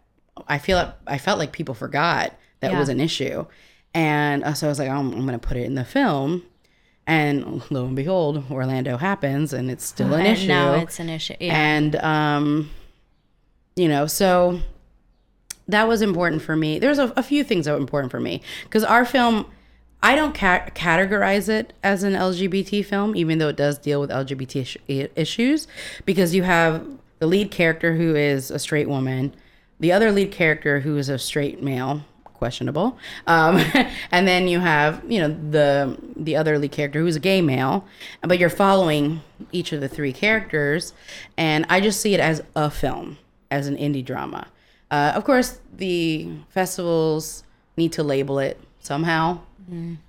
[0.48, 2.80] I feel I felt like people forgot that Yeah.
[2.80, 3.46] was an issue,
[3.94, 6.42] and uh, so I was like, I'm, I'm going to put it in the film,
[7.06, 10.48] and lo and behold, Orlando happens, and it's still an And issue.
[10.48, 11.36] now it's an issue.
[11.40, 11.54] Yeah.
[11.56, 12.70] and um,
[13.78, 14.60] you know, so
[15.68, 16.80] that was important for me.
[16.80, 19.46] There's a, a few things that were important for me because our film.
[20.04, 24.12] I don't ca- categorize it as an LGBT film, even though it does deal with
[24.12, 25.68] LGBT ish- i- issues,
[26.06, 26.86] because you have
[27.18, 29.34] the lead character who is a straight woman,
[29.80, 32.04] the other lead character who is a straight male,
[32.36, 33.58] questionable, um,
[34.12, 37.84] and then you have you know the the other lead character who's a gay male,
[38.22, 40.94] but you're following each of the three characters,
[41.38, 43.18] and I just see it as a film,
[43.52, 44.48] as an indie drama.
[44.90, 47.44] Uh, of course, the festivals
[47.76, 49.40] need to label it somehow.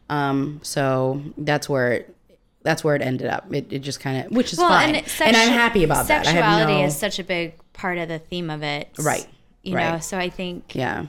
[0.09, 2.15] Um, so that's where it,
[2.63, 3.53] that's where it ended up.
[3.53, 6.25] It, it just kind of, which is fine, and, sexu- I'm happy about that.
[6.25, 9.27] Sexuality no, is such a big part of the theme of it, Right,
[9.63, 11.07] You know, so I think, yeah,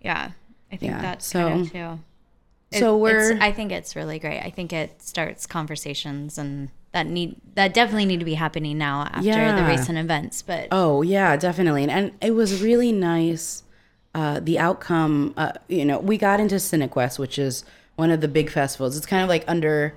[0.00, 0.32] yeah.
[0.72, 1.98] I think Yeah, that's so- kind of too.
[2.72, 4.40] So we're it's- I think it's really great.
[4.40, 9.02] I think it starts conversations, and that need that definitely need to be happening now
[9.02, 9.22] after
[9.56, 10.40] the recent events.
[10.40, 13.62] But Oh yeah, definitely, and, and it was really nice.
[14.14, 17.64] Uh, the outcome, uh, you know, we got into Cinequest, which is
[17.96, 18.96] one of the big festivals.
[18.96, 19.94] It's kind of like under,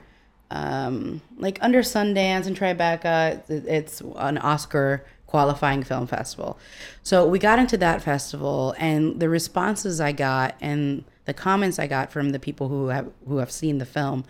[0.52, 3.50] um, like under Sundance and Tribeca.
[3.50, 6.60] It's an Oscar qualifying film festival.
[7.02, 11.88] So we got into that festival, and the responses I got and the comments I
[11.88, 14.26] got from the people who have who have seen the film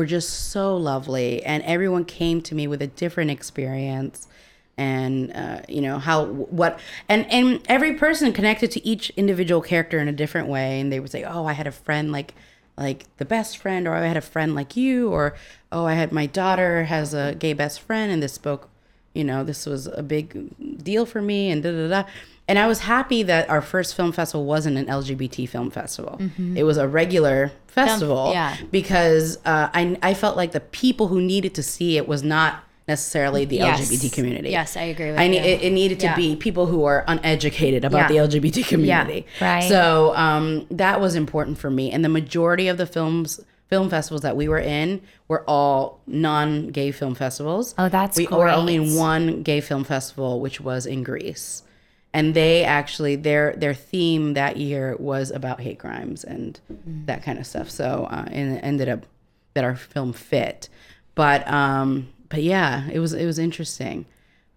[0.00, 4.26] were just so lovely, and everyone came to me with a different experience
[4.78, 9.98] and uh, you know how what and and every person connected to each individual character
[9.98, 10.80] in a different way.
[10.80, 12.32] And they would say oh i had a friend like
[12.78, 15.34] like the best friend or i had a friend like you or
[15.70, 18.70] oh i had my daughter has a gay best friend and this spoke
[19.12, 22.08] you know this was a big deal for me and da da da
[22.50, 26.20] and i was happy that our first film festival wasn't an lgbt film festival
[26.54, 28.56] it was a regular festival yeah.
[28.70, 32.64] because uh, I, I felt like the people who needed to see it was not
[32.88, 33.80] necessarily the Yes.
[33.88, 35.40] lgbt community Yes, I agree with I you.
[35.40, 36.16] it, it needed to Yeah.
[36.16, 38.26] be people who are uneducated about Yeah.
[38.26, 39.26] the LGBT community.
[39.40, 39.54] Yeah.
[39.54, 39.68] right.
[39.68, 41.92] So um, that was important for me.
[41.92, 46.90] And the majority of the films, film festivals that we were in, were all non-gay
[46.90, 47.74] film festivals.
[47.78, 51.62] Oh, that's we were only in one gay film festival, which was in Greece.
[52.12, 56.58] And they actually their their theme that year was about hate crimes and
[57.06, 57.70] that kind of stuff.
[57.70, 59.06] So uh, and it ended up
[59.54, 60.68] that our film fit.
[61.14, 64.06] But um, but yeah, it was it was interesting.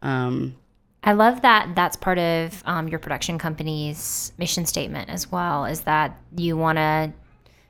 [0.02, 0.56] Um,
[1.04, 5.82] I love that that's part of um, your production company's mission statement as well, is
[5.82, 7.12] that you want to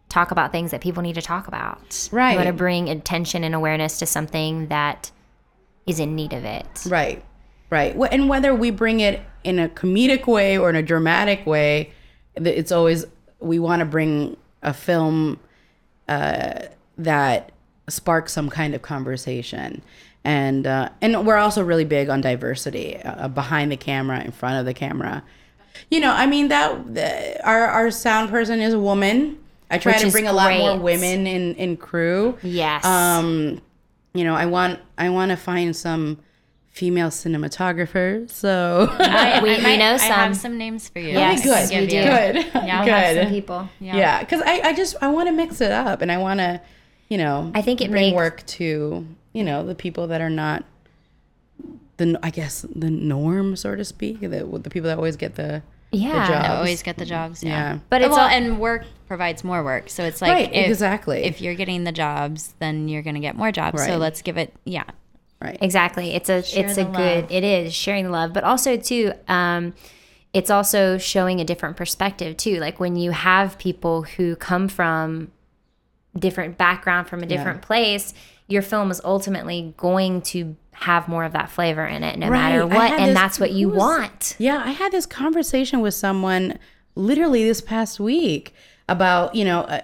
[0.10, 2.10] talk about things that people need to talk about.
[2.12, 2.32] Right.
[2.32, 5.12] You want to bring attention and awareness to something that
[5.88, 6.86] is in need of it.
[6.88, 7.26] Right,
[7.72, 7.96] right.
[8.12, 11.92] And whether we bring it in a comedic way or in a dramatic way,
[12.36, 13.06] it's always
[13.40, 15.40] we want to bring a film
[16.08, 16.64] uh,
[16.98, 17.52] that
[17.90, 19.82] sparks some kind of conversation.
[20.24, 24.58] And uh, and we're also really big on diversity uh, behind the camera, in front
[24.58, 25.22] of the camera.
[25.90, 29.38] You know, I mean that the, our our sound person is a woman.
[29.70, 32.86] I try Which to bring a lot more women in in crew Yes.
[32.86, 33.60] um
[34.14, 36.20] you know i want i want to find some
[36.74, 40.10] female cinematographers so I, We- we might- know I some.
[40.10, 41.10] have some names for you.
[41.10, 42.04] Yes, to good give we do.
[42.04, 42.36] good
[42.68, 43.70] Yeah, I'll good have some people.
[43.80, 46.60] yeah because I, I just i want to mix it up and i want to
[47.10, 50.30] you know I think it bring makes- work to you know the people that are
[50.32, 50.64] not
[51.98, 54.28] the i guess the norm so to speak the,
[54.64, 56.26] the people that always get the Yeah.
[56.28, 56.50] the jobs.
[56.50, 57.44] Always get the jobs.
[57.44, 57.80] Yeah, Yeah.
[57.92, 59.92] But it's well, all- and work provides more work.
[59.92, 61.22] So it's like Right, if, exactly.
[61.24, 63.86] If you're getting the jobs, then you're going to get more jobs.
[63.86, 64.56] So let's give it.
[64.66, 64.86] Yeah,
[65.44, 66.14] right Exactly.
[66.16, 69.12] It's a Share it's a the good it is sharing the love, but also too
[69.28, 69.74] um
[70.34, 72.60] it's also showing a different perspective too.
[72.60, 75.32] Like when you have people who come from
[76.18, 78.14] different background from a different place,
[78.48, 82.66] your film is ultimately going to have more of that flavor in it no matter
[82.66, 82.72] Right.
[82.72, 84.36] I what and this- that's what you was- want.
[84.40, 86.58] Yeah, I had this conversation with someone
[86.96, 88.54] literally this past week
[88.90, 89.80] about you know uh,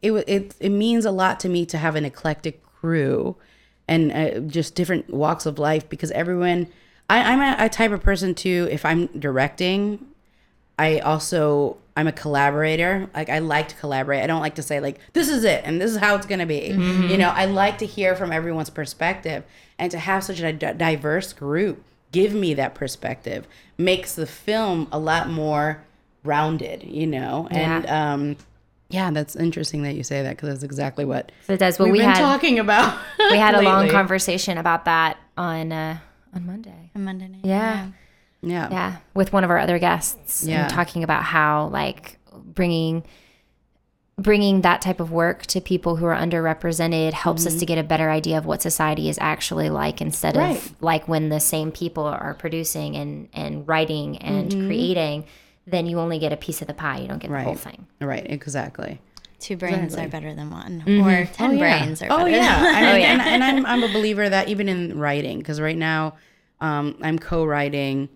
[0.00, 3.36] it it it means a lot to me to have an eclectic crew
[3.86, 6.68] and uh, just different walks of life because everyone
[7.10, 8.68] I, I'm a, a type of person too.
[8.70, 10.06] If I'm directing,
[10.78, 13.08] I also I'm a collaborator.
[13.14, 14.22] Like I like to collaborate.
[14.22, 16.46] I don't like to say like this is it and this is how it's gonna
[16.46, 16.68] be.
[17.10, 19.44] You know, I like to hear from everyone's perspective
[19.78, 23.44] and to have such a diverse group give me that perspective
[23.76, 25.84] makes the film a lot more
[26.22, 26.82] rounded.
[26.84, 28.36] You know, and um,
[28.94, 31.78] yeah, that's interesting that you say that because that's exactly what it does.
[31.78, 32.96] Well, we've we been had talking about.
[33.30, 35.98] we had a long conversation about that on uh
[36.34, 36.90] on Monday.
[36.94, 37.40] on Monday night.
[37.44, 37.88] Yeah.
[38.42, 38.68] Yeah.
[38.70, 40.62] Yeah, with one of our other guests, Yeah.
[40.64, 43.02] and talking about how like bringing
[44.16, 47.82] bringing that type of work to people who are underrepresented helps us to get a
[47.82, 50.56] better idea of what society is actually like instead Right.
[50.56, 55.24] of like when the same people are producing and and writing and creating
[55.66, 57.86] then you only get a piece of the pie you don't get the whole thing
[58.00, 58.26] Right.
[58.28, 59.00] Exactly.
[59.40, 60.06] Two brains Exactly.
[60.06, 61.58] are better than one, or ten Oh, yeah.
[61.80, 62.30] brains are oh better.
[62.30, 65.60] yeah, Than I mean, and, and I'm I'm a believer that even in writing, because
[65.60, 66.14] right now,
[66.62, 68.08] um, I'm co-writing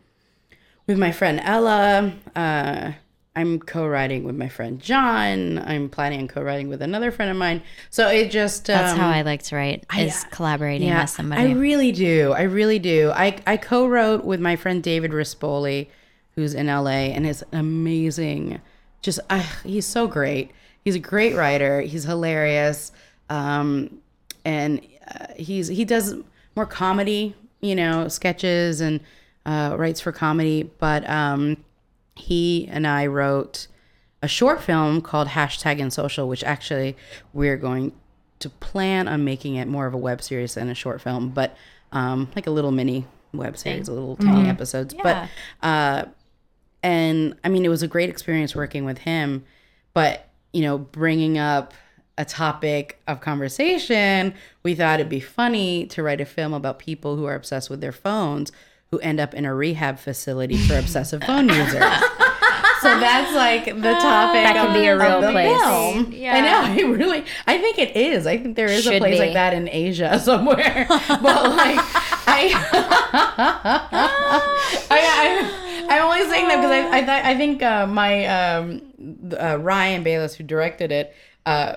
[0.87, 2.13] with my friend Ella.
[2.35, 2.93] Uh,
[3.37, 5.59] I'm co-writing with my friend John.
[5.59, 7.63] I'm planning on co-writing with another friend of mine.
[7.91, 11.43] So it just um, That's how I like to write is collaborating with somebody.
[11.43, 12.33] I really do.
[12.33, 13.11] I really do.
[13.15, 15.89] I, I co-wrote with my friend David Rispoli,
[16.39, 18.61] who's in LA and is amazing.
[19.03, 20.53] Just uh, he's so great.
[20.85, 21.81] He's a great writer.
[21.81, 22.93] He's hilarious,
[23.29, 23.99] um,
[24.45, 24.81] and
[25.13, 26.15] uh, he's he does
[26.55, 29.01] more comedy, you know, sketches and
[29.47, 30.71] uh, writes for comedy.
[30.79, 31.57] But um,
[32.15, 33.67] he and I wrote
[34.23, 36.97] a short film called hashtag and social, which actually
[37.33, 37.91] we're going
[38.39, 41.57] to plan on making it more of a web series than a short film, but
[41.91, 44.95] um, like a little mini web series, a little tiny episodes.
[45.03, 45.29] But
[45.63, 46.05] uh,
[46.83, 49.45] and I mean, it was a great experience working with him.
[49.95, 51.75] But you know, bringing up
[52.17, 57.17] a topic of conversation, we thought it'd be funny to write a film about people
[57.17, 58.51] who are obsessed with their phones
[58.91, 61.85] who end up in a rehab facility for obsessive phone users.
[62.81, 64.45] So that's like the topic.
[64.45, 65.61] That could be a real place.
[65.61, 66.15] film.
[66.15, 66.61] I know.
[66.63, 67.25] I really.
[67.47, 68.27] I think it is.
[68.27, 69.27] I think there is a place be.
[69.27, 70.87] like that in Asia somewhere.
[70.89, 71.79] but like,
[72.27, 72.53] I,
[74.91, 78.83] I, I, I'm only saying that because I, I, th- I think uh, my um,
[79.39, 81.15] uh, Ryan Bayless, who directed it,
[81.47, 81.77] uh,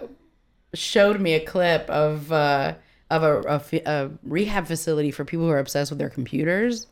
[0.74, 2.76] showed me a clip of uh,
[3.10, 6.88] of a, a, a rehab facility for people who are obsessed with their computers.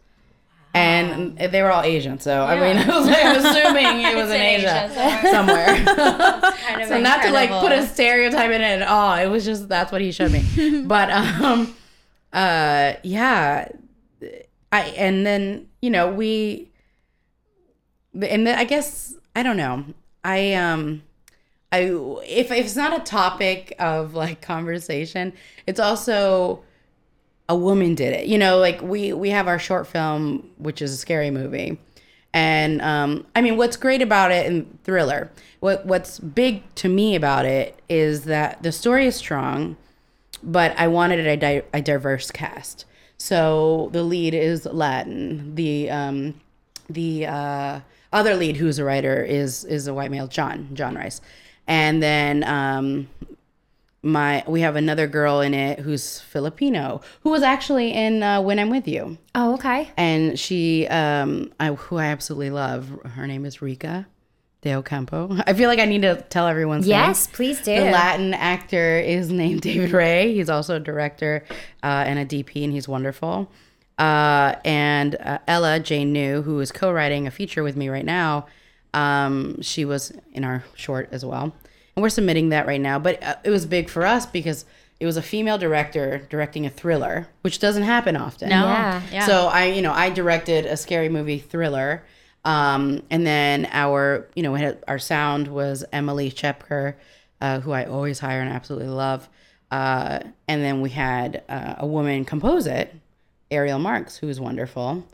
[0.72, 4.30] And they were all Asian, so I mean, I was like, I'm assuming it was
[4.30, 4.92] in Asia,
[5.32, 5.66] somewhere.
[5.66, 9.16] Kind of so not to like put a stereotype in it at all.
[9.16, 10.84] It was just that's what he showed me.
[10.86, 11.76] but um,
[12.34, 13.68] uh, yeah,
[14.72, 16.69] I and then you know we,
[18.14, 19.86] and I guess I don't know.
[20.24, 21.04] I um,
[21.72, 25.34] I if, if it's not a topic of like conversation,
[25.68, 26.64] it's also
[27.48, 28.28] a woman did it.
[28.28, 31.80] You know, like we we have our short film, which is a scary movie,
[32.34, 35.32] and um, I mean, what's great about it and thriller.
[35.60, 39.78] What what's big to me about it is that the story is strong,
[40.44, 42.86] but I wanted a, di- a diverse cast.
[43.18, 45.56] So the lead is Latin.
[45.56, 46.40] The um,
[46.90, 47.80] the uh,
[48.12, 51.22] other lead, who's a writer, is is a white male, John John Rice,
[51.68, 53.08] and then um,
[54.02, 58.58] my we have another girl in it who's Filipino, who was actually in uh, When
[58.60, 59.92] I'm with You, Oh, okay.
[59.98, 62.90] and she um, I, who I absolutely love.
[63.16, 64.08] Her name is Rika
[64.62, 65.38] De Ocampo.
[65.48, 66.92] I feel like I need to tell everyone's name.
[66.98, 67.76] Yes, please do.
[67.76, 70.34] The Latin actor is named David Ray.
[70.34, 71.44] He's also a director
[71.84, 73.52] uh, and a DP, and he's wonderful.
[74.00, 78.48] Uh, and uh, Ella Jane New, who is co-writing a feature with me right now,
[78.94, 81.54] um, she was in our short as well,
[81.96, 82.98] and we're submitting that right now.
[82.98, 84.66] But uh, it was big for us because
[85.00, 88.50] it was a female director directing a thriller, which doesn't happen often.
[88.50, 88.66] No.
[88.66, 89.02] Yeah.
[89.12, 89.26] Yeah.
[89.26, 92.04] So I, you know, I directed a scary movie thriller.
[92.46, 96.96] Um, and then our, you know, had, our sound was Emily Chepker,
[97.42, 99.30] uh, who I always hire and absolutely love.
[99.72, 102.94] Uh, and then we had uh, a woman compose it,
[103.52, 105.08] Ariel Marks, who is wonderful.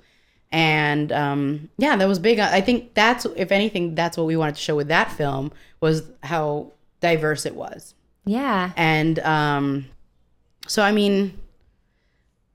[0.51, 2.39] And um, yeah, that was big.
[2.39, 6.03] I think that's, if anything, that's what we wanted to show with that film was
[6.23, 6.71] how
[7.01, 7.93] diverse it was.
[8.25, 8.71] Yeah.
[8.75, 9.85] And um,
[10.67, 11.37] so, I mean,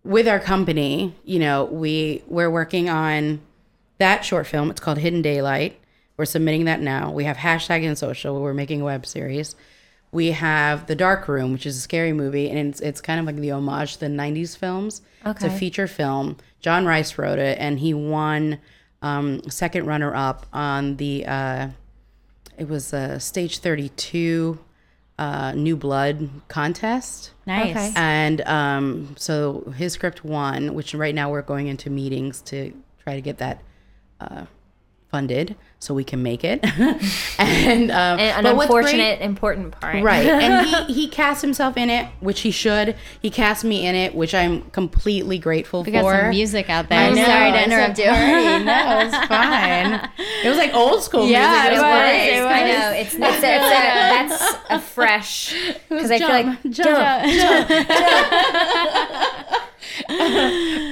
[0.03, 3.41] with our company, you know, we we're working on
[3.99, 4.71] that short film.
[4.71, 5.79] It's called Hidden Daylight.
[6.17, 7.11] We're submitting that now.
[7.11, 8.41] We have hashtag and social.
[8.41, 9.55] We're making a web series.
[10.13, 13.27] We have The Dark Room, which is a scary movie, and it's it's kind of
[13.27, 15.03] like the homage to the '90s films.
[15.25, 15.31] Okay.
[15.31, 16.37] It's a feature film.
[16.61, 18.59] John Rice wrote it, and he won
[19.03, 21.27] um, second runner up on the.
[21.27, 21.69] Uh,
[22.59, 24.59] it was a stage 32
[25.19, 27.33] uh, New Blood contest.
[27.47, 27.71] Nice.
[27.71, 27.93] Okay.
[27.95, 33.15] And um, so his script won, which right now we're going into meetings to try
[33.15, 33.63] to get that
[34.21, 34.47] uh,
[35.11, 36.61] funded so we can make it.
[37.39, 40.03] and um, And an but what's great- unfortunate, important part.
[40.05, 40.27] Right.
[40.31, 42.97] And he, he cast himself in it, which he should.
[43.23, 46.03] He cast me in it, which I'm completely grateful We for.
[46.03, 46.99] got some music out there.
[46.99, 48.09] I know, Sorry to interrupt a you.
[48.11, 48.65] party.
[48.65, 50.11] No, it's fine.
[50.45, 51.67] It was like old school Yeah, music.
[51.67, 52.01] it was was.
[52.01, 52.29] great.
[52.29, 53.49] It I know it's it's a, it's a
[54.29, 55.55] that's a fresh
[55.89, 56.99] because I feel like jump,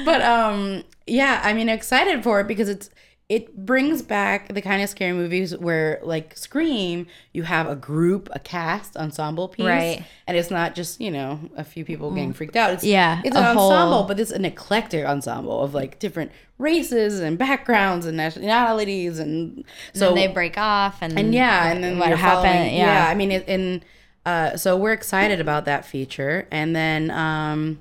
[0.05, 2.91] but um yeah i mean excited for it because it's
[3.29, 8.29] it brings back the kind of scary movies where like scream you have a group
[8.33, 10.03] a cast ensemble piece Right.
[10.27, 13.37] and it's not just you know a few people getting freaked out it's Yeah, it's
[13.37, 18.17] an whole- ensemble but it's an eclectic ensemble of like different races and backgrounds and
[18.17, 22.55] nationalities and so So they break off and and yeah, and then what happened?
[22.55, 23.07] following- Yeah.
[23.09, 23.85] I mean, it, and
[24.27, 27.79] uh, so we're excited about that feature, and then um,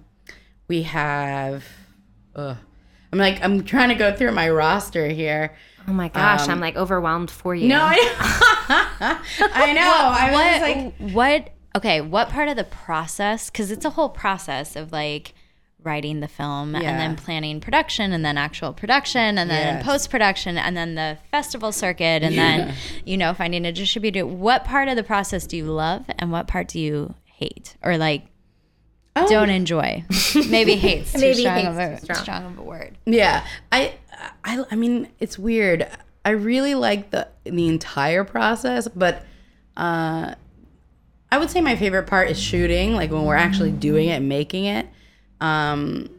[0.69, 1.63] we have.
[2.37, 2.55] Ugh,
[3.11, 5.55] I'm like I'm trying to go through my roster here.
[5.87, 7.69] oh my gosh, I'm um, like overwhelmed for you.
[7.69, 7.97] No, I,
[9.53, 9.81] I know.
[9.81, 14.75] I was like, what okay what part of the process because it's a whole process
[14.75, 15.33] of like
[15.83, 19.85] writing the film and then planning production and then actual production and then Yes.
[19.85, 22.73] post production and then the festival circuit and then
[23.05, 26.47] you know finding a distributor what part of the process do you love and what
[26.47, 28.23] part do you hate or like
[29.23, 30.03] oh, don't enjoy
[30.49, 32.17] maybe hate's too Maybe strong, hate's of a, too strong.
[32.19, 33.95] strong of a word Yeah, I,
[34.43, 35.87] I, I mean, it's weird.
[36.25, 39.25] I really like the the entire process, but
[39.77, 40.33] uh,
[41.31, 44.29] I would say my favorite part is shooting, like when we're actually doing it and
[44.29, 44.87] making it.
[45.39, 46.09] Um,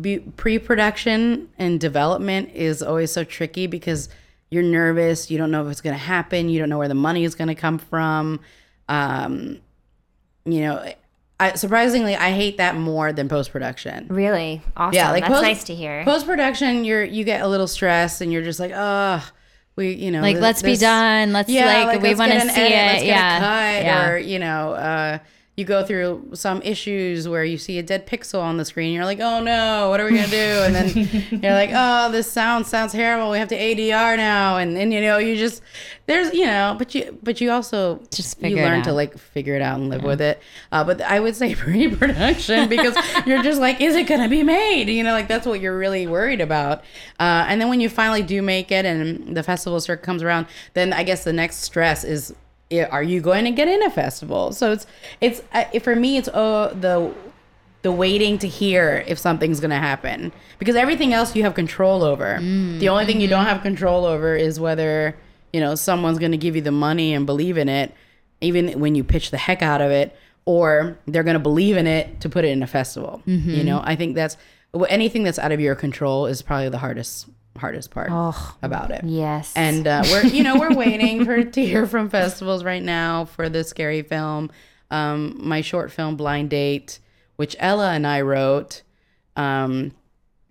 [0.00, 4.08] be, pre-production and development is always so tricky because
[4.50, 5.30] you're nervous.
[5.30, 6.48] You don't know if it's going to happen.
[6.48, 8.40] You don't know where the money is going to come from.
[8.88, 9.60] Um,
[10.44, 10.92] you know,
[11.38, 14.06] I, surprisingly, I hate that more than post-production.
[14.08, 14.94] Really awesome.
[14.94, 16.02] Yeah, like That's post- nice to hear.
[16.04, 19.22] Post production, you're you get a little stressed and you're just like, oh,
[19.76, 21.34] we, you know, Like, th- let's be done.
[21.34, 22.86] Let's, like, we let's wanna get an see edit, it.
[22.86, 23.36] Let's get Yeah.
[23.36, 24.08] a cut, Yeah.
[24.08, 25.18] or you know, uh,
[25.56, 28.92] you go through some issues where you see a dead pixel on the screen.
[28.92, 30.36] You're like, oh no, what are we gonna do?
[30.36, 33.30] And then you're like, oh, this sound sounds terrible.
[33.30, 35.62] We have to ADR now, and then you know, you just
[36.04, 39.62] there's you know, but you but you also Just you learn to like figure it
[39.62, 40.42] out and live with it.
[40.72, 42.94] Uh, but I would say pre-production because
[43.26, 44.88] you're just like, is it gonna be made?
[44.90, 46.80] You know, like that's what you're really worried about.
[47.18, 50.48] Uh, and then when you finally do make it and the festival circuit comes around,
[50.74, 52.34] then I guess the next stress is,
[52.72, 54.52] are you going to get in a festival?
[54.52, 54.86] So it's
[55.20, 57.12] it's uh, for me, it's uh, the
[57.82, 62.02] the waiting to hear if something's going to happen because everything else you have control
[62.02, 62.38] over.
[62.80, 65.14] the only thing you don't have control over is whether
[65.52, 67.94] you know someone's going to give you the money and believe in it,
[68.40, 71.86] even when you pitch the heck out of it, or they're going to believe in
[71.86, 73.22] it to put it in a festival.
[73.26, 74.36] You know, I think that's
[74.88, 77.28] anything that's out of your control is probably the hardest
[77.58, 78.10] hardest part
[78.62, 79.02] about it.
[79.04, 79.52] yes.
[79.56, 83.48] And uh, we're you know we're waiting for to hear from festivals right now for
[83.48, 84.50] the scary film,
[84.90, 86.98] um, my short film Blind Date,
[87.36, 88.82] which Ella and I wrote.
[89.36, 89.92] Um,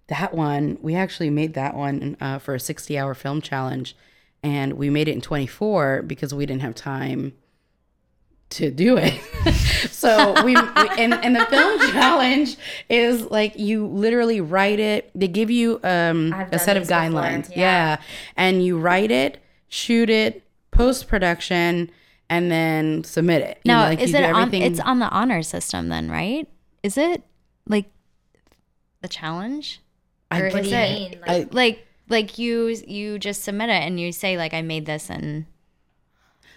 [0.08, 3.96] that one we actually made that one uh, for a sixty hour film challenge,
[4.44, 7.34] and we made it in twenty four because we didn't have time
[8.52, 9.20] to do it.
[9.92, 10.62] so we, we
[10.98, 12.58] and, and the film challenge
[12.90, 15.12] is like you literally write it.
[15.16, 17.50] They give you um, a set of guidelines.
[17.50, 17.56] yeah.
[17.56, 18.02] yeah.
[18.38, 21.90] And you write it, shoot it, post production,
[22.30, 23.60] and then submit it.
[23.66, 24.54] No, like is it on?
[24.54, 26.48] It's on the honor system then, right?
[26.84, 27.24] Is it
[27.68, 27.92] like
[29.02, 29.82] the challenge,
[30.32, 31.20] or what is it mean?
[31.22, 34.86] Like, I- like like you you just submit it and you say like I made
[34.86, 35.46] this and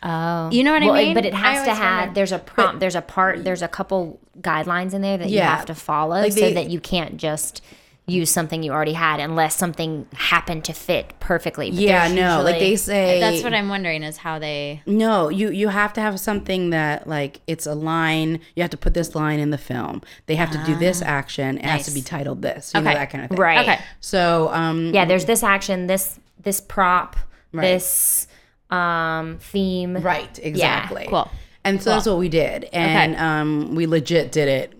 [0.02, 1.14] oh, You know what I mean?
[1.14, 1.98] But it I has to have.
[2.00, 2.14] wondered.
[2.14, 2.80] There's a prompt.
[2.80, 3.44] There's a part.
[3.44, 6.80] There's a couple guidelines in there that you have to follow, Like so that you
[6.80, 7.62] can't just
[8.06, 11.70] use something you already had unless something happened to fit perfectly.
[11.70, 15.28] But yeah, there's no, like they say that's what I'm wondering is how they No,
[15.28, 18.40] you you have to have something that like it's a line.
[18.56, 20.00] You have to put this line in the film.
[20.24, 21.58] They have to do this action.
[21.58, 22.72] It has to be titled this.
[22.74, 22.98] You know, Okay.
[22.98, 23.38] that kind of thing.
[23.38, 23.58] Right.
[23.60, 23.80] okay.
[24.00, 27.14] So um Yeah, there's this action, this this prop,
[27.52, 28.26] this
[28.70, 29.96] um theme.
[29.96, 31.06] Right, exactly.
[31.08, 31.30] cool.
[31.64, 32.64] And so that's what we did.
[32.72, 34.74] And um we legit did it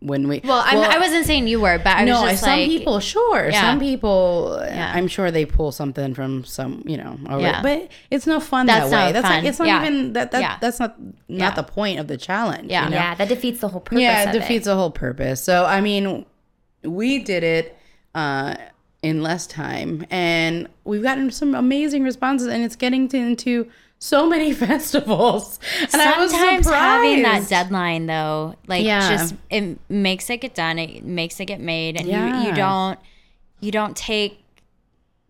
[0.00, 2.50] when we Well, I'm, I wasn't saying you were, but I was no, just some
[2.50, 3.48] like people sure.
[3.50, 3.60] Yeah.
[3.62, 4.92] Some people Yeah.
[4.94, 7.42] I'm sure they pull something from some, you know, already.
[7.44, 7.62] Yeah.
[7.62, 9.04] but it's no fun That's that way.
[9.06, 9.36] not That's fun.
[9.38, 9.82] like it's not Yeah.
[9.86, 10.56] even that, that Yeah.
[10.60, 11.50] that's not not Yeah.
[11.50, 12.70] the point of the challenge.
[12.70, 12.84] Yeah.
[12.84, 12.96] you know?
[12.96, 14.02] Yeah, that defeats the whole purpose.
[14.02, 15.42] yeah, it defeats the whole purpose.
[15.42, 16.24] So I mean,
[16.84, 17.76] we did it
[18.14, 18.54] uh,
[19.02, 23.70] in less time, and we've gotten some amazing responses, and it's getting to, into
[24.00, 25.60] so many festivals.
[25.92, 29.08] And I was sometimes having that deadline though, like Yeah.
[29.08, 30.78] just it makes it get done.
[30.78, 32.98] It makes it get made, and you you don't
[33.60, 34.42] you don't take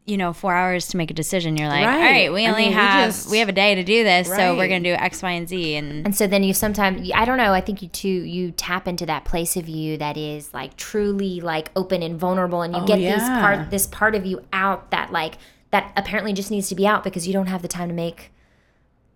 [0.09, 1.57] you know four hours to make a decision.
[1.57, 1.95] You're like, Right.
[1.95, 4.03] all right, we I only mean, we have just- we have a day to do
[4.05, 7.11] this, so we're gonna do X, Y, and Z, and And so then you sometimes
[7.15, 10.17] I don't know, I think you too you tap into that place of you that
[10.17, 13.41] is like truly like open and vulnerable and you Oh, get these yeah.
[13.41, 15.35] part this part of you out that like
[15.71, 18.31] that apparently just needs to be out because you don't have the time to make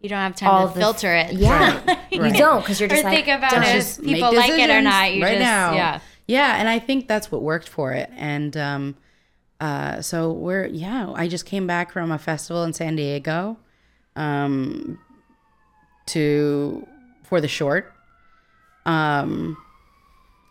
[0.02, 1.32] you don't have time all to the filter it.
[1.32, 1.80] Yeah.
[2.12, 2.36] You Right.
[2.36, 4.68] don't because you're or just like think about "Don't it just- if people like it
[4.68, 5.14] or not.
[5.14, 5.72] You right just now.
[5.74, 6.00] yeah.
[6.26, 8.10] yeah, and I think that's what worked for it.
[8.16, 8.96] And um,
[9.62, 11.10] uh, so we're yeah.
[11.14, 13.56] I just came back from a festival in San Diego,
[14.16, 14.98] um,
[16.06, 16.86] to
[17.22, 17.92] for the short.
[18.84, 19.56] Um,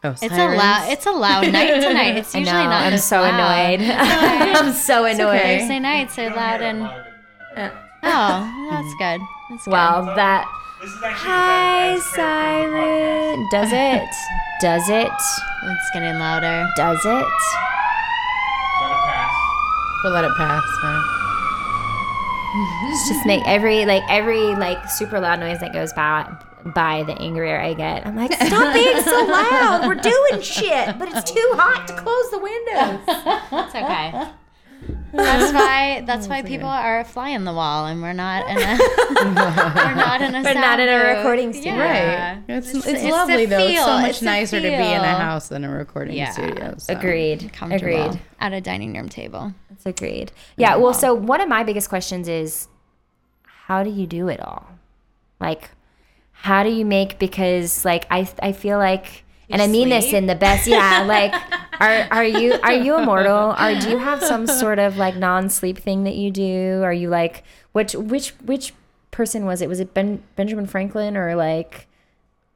[0.03, 2.15] oh, It's a loud it's a loud night tonight.
[2.21, 3.79] It's I usually know, not I'm so loud.
[3.81, 3.89] annoyed.
[3.91, 5.35] I'm so annoyed.
[5.39, 5.59] okay.
[5.59, 7.69] Thursday nights are loud and Uh,
[8.03, 9.19] oh, that's good.
[9.49, 10.15] That's good.
[10.15, 10.47] That
[10.81, 13.35] This is actually Hi as- as prepared for the podcast.
[13.35, 13.49] Siren.
[13.51, 14.09] Does it?
[14.61, 15.11] Does it?
[15.63, 16.67] it's getting louder.
[16.77, 17.27] Does it?
[20.03, 20.09] Let it pass.
[20.09, 20.63] We'll let it pass.
[20.83, 21.03] man.
[22.91, 26.29] It's just make every like every like super loud noise that goes by
[26.75, 28.05] by the angrier I get.
[28.05, 29.87] I'm like, stop being so loud.
[29.87, 32.99] We're doing shit, but it's too hot to close the windows.
[33.51, 34.31] That's okay.
[35.13, 38.77] That's why that's oh, why people are flying the wall and we're not in a
[39.23, 41.75] we're not in a We're not in a recording studio.
[41.75, 42.33] Yeah.
[42.33, 42.43] Right.
[42.47, 43.59] It's, it's, it's lovely though.
[43.59, 46.31] It's so much It's nicer to be in a house than a recording Yeah.
[46.31, 46.75] studio.
[46.77, 46.93] so.
[46.93, 47.51] Agreed.
[47.61, 48.19] Agreed.
[48.39, 49.53] at a dining room table.
[49.71, 50.31] It's agreed.
[50.57, 50.75] Yeah.
[50.75, 52.67] Well, so one of my biggest questions is,
[53.43, 54.67] how do you do it all?
[55.39, 55.69] Like,
[56.31, 60.25] how do you make because like I I feel like and I mean this in
[60.27, 61.33] the best yeah like
[61.79, 65.77] are are you are you immortal or do you have some sort of like non-sleep
[65.77, 68.73] thing that you do are you like which which which
[69.11, 71.87] person was it was it ben, Benjamin Franklin or like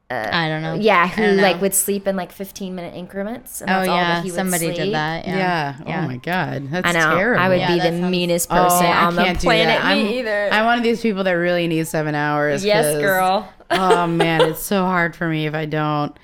[0.08, 0.74] uh, I don't know.
[0.74, 1.42] yeah who know.
[1.42, 4.30] like would sleep in like 15 minute increments and Oh that's all yeah, that he
[4.30, 4.76] would somebody sleep?
[4.76, 5.26] did that.
[5.26, 5.74] Yeah.
[5.84, 6.04] Yeah.
[6.04, 7.42] Oh my god, that's I know terrible.
[7.42, 9.66] I would Yeah, be the sounds- meanest Oh, person I on the can't do planet
[9.80, 9.84] that.
[9.84, 12.64] I'm, me either I'm one of these people that really need seven hours.
[12.64, 16.16] yes 'cause- girl oh man, it's so hard for me if I don't.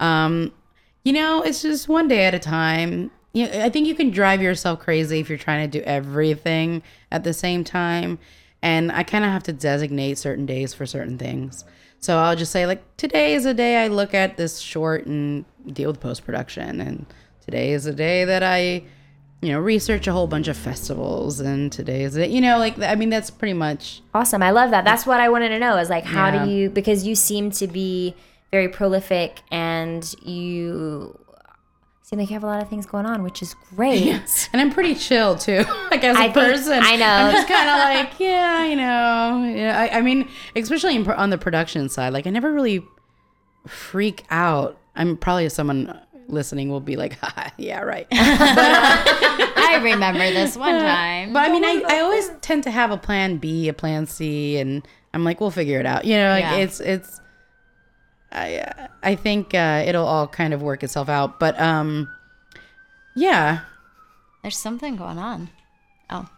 [0.00, 0.52] Um,
[1.04, 3.10] you know, it's just one day at a time.
[3.32, 6.82] You know, I think you can drive yourself crazy if you're trying to do everything
[7.12, 8.18] at the same time.
[8.62, 11.64] And I kind of have to designate certain days for certain things.
[12.00, 15.44] So I'll just say, like, today is a day I look at this short and
[15.72, 16.80] deal with post production.
[16.80, 17.06] And
[17.44, 18.82] today is a day that I,
[19.42, 21.40] you know, research a whole bunch of festivals.
[21.40, 24.42] And today is it, you know, like, I mean, that's pretty much Awesome.
[24.42, 24.84] I love that.
[24.84, 26.44] That's what I wanted to know is like, how Yeah.
[26.44, 28.14] do you, because you seem to be
[28.50, 31.16] very prolific and you
[32.02, 34.48] seem like you have a lot of things going on, which is great.
[34.52, 35.58] And I'm pretty chill too,
[35.90, 36.80] like as a I think- person.
[36.82, 37.06] I know.
[37.06, 37.78] I'm just kind of
[38.10, 39.44] like, yeah, you know.
[39.54, 42.82] Yeah, I, I mean, especially in, on the production side, like I never really
[43.66, 44.78] freak out.
[44.96, 45.96] I'm probably someone
[46.26, 47.16] listening will be like,
[47.58, 48.06] yeah, right.
[48.10, 51.32] I remember this one time.
[51.32, 54.58] But I mean, I, I always tend to have a plan B, a plan C,
[54.58, 56.04] and I'm like, we'll figure it out.
[56.04, 56.56] You know, like Yeah.
[56.56, 57.20] it's it's.
[58.32, 62.08] I uh, I think uh, it'll all kind of work itself out, but um,
[63.16, 63.60] yeah.
[64.42, 65.50] There's something going on.
[66.10, 66.28] Oh,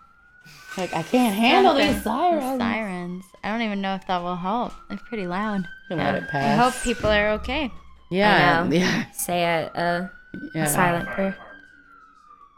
[0.77, 2.59] Like I can't handle these sirens.
[2.61, 3.25] Sirens.
[3.45, 4.73] I don't even know if that will help.
[4.89, 5.69] They're pretty loud.
[5.91, 6.59] Let it pass.
[6.59, 7.71] I hope people are okay.
[8.11, 8.75] Yeah, I know.
[8.75, 10.11] yeah, Say a, a,
[10.55, 10.65] yeah.
[10.65, 11.37] a silent prayer.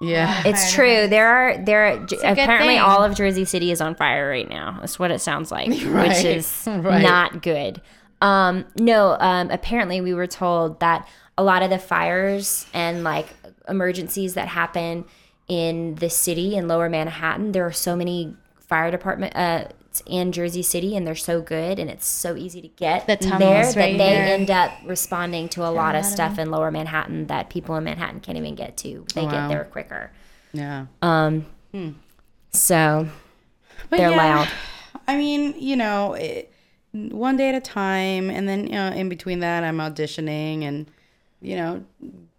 [0.01, 0.43] Yeah.
[0.47, 1.07] It's true.
[1.09, 4.79] There are there are, apparently all of Jersey City is on fire right now.
[4.81, 7.03] That's what it sounds like, Right, which is right.
[7.03, 7.81] not good.
[8.25, 11.07] Um, no, um, apparently we were told that
[11.37, 13.27] a lot of the fires and like
[13.69, 15.05] emergencies that happen
[15.49, 19.67] in the city in Lower Manhattan, there are so many fire department uh,
[20.07, 23.65] in Jersey City, and they're so good, and it's so easy to get The there
[23.65, 24.23] that they here.
[24.25, 28.21] end up responding to a lot of stuff in Lower Manhattan that people in Manhattan
[28.21, 29.05] can't even get to.
[29.15, 29.31] They Wow.
[29.31, 30.11] get there quicker.
[30.55, 30.87] Yeah.
[31.03, 31.45] Um,
[32.53, 33.09] so
[33.91, 34.49] But they're yeah, loud.
[35.07, 36.53] I mean, you know, it,
[36.95, 40.87] one day at a time, and then you know, in between that, I'm auditioning and
[41.43, 41.85] you know,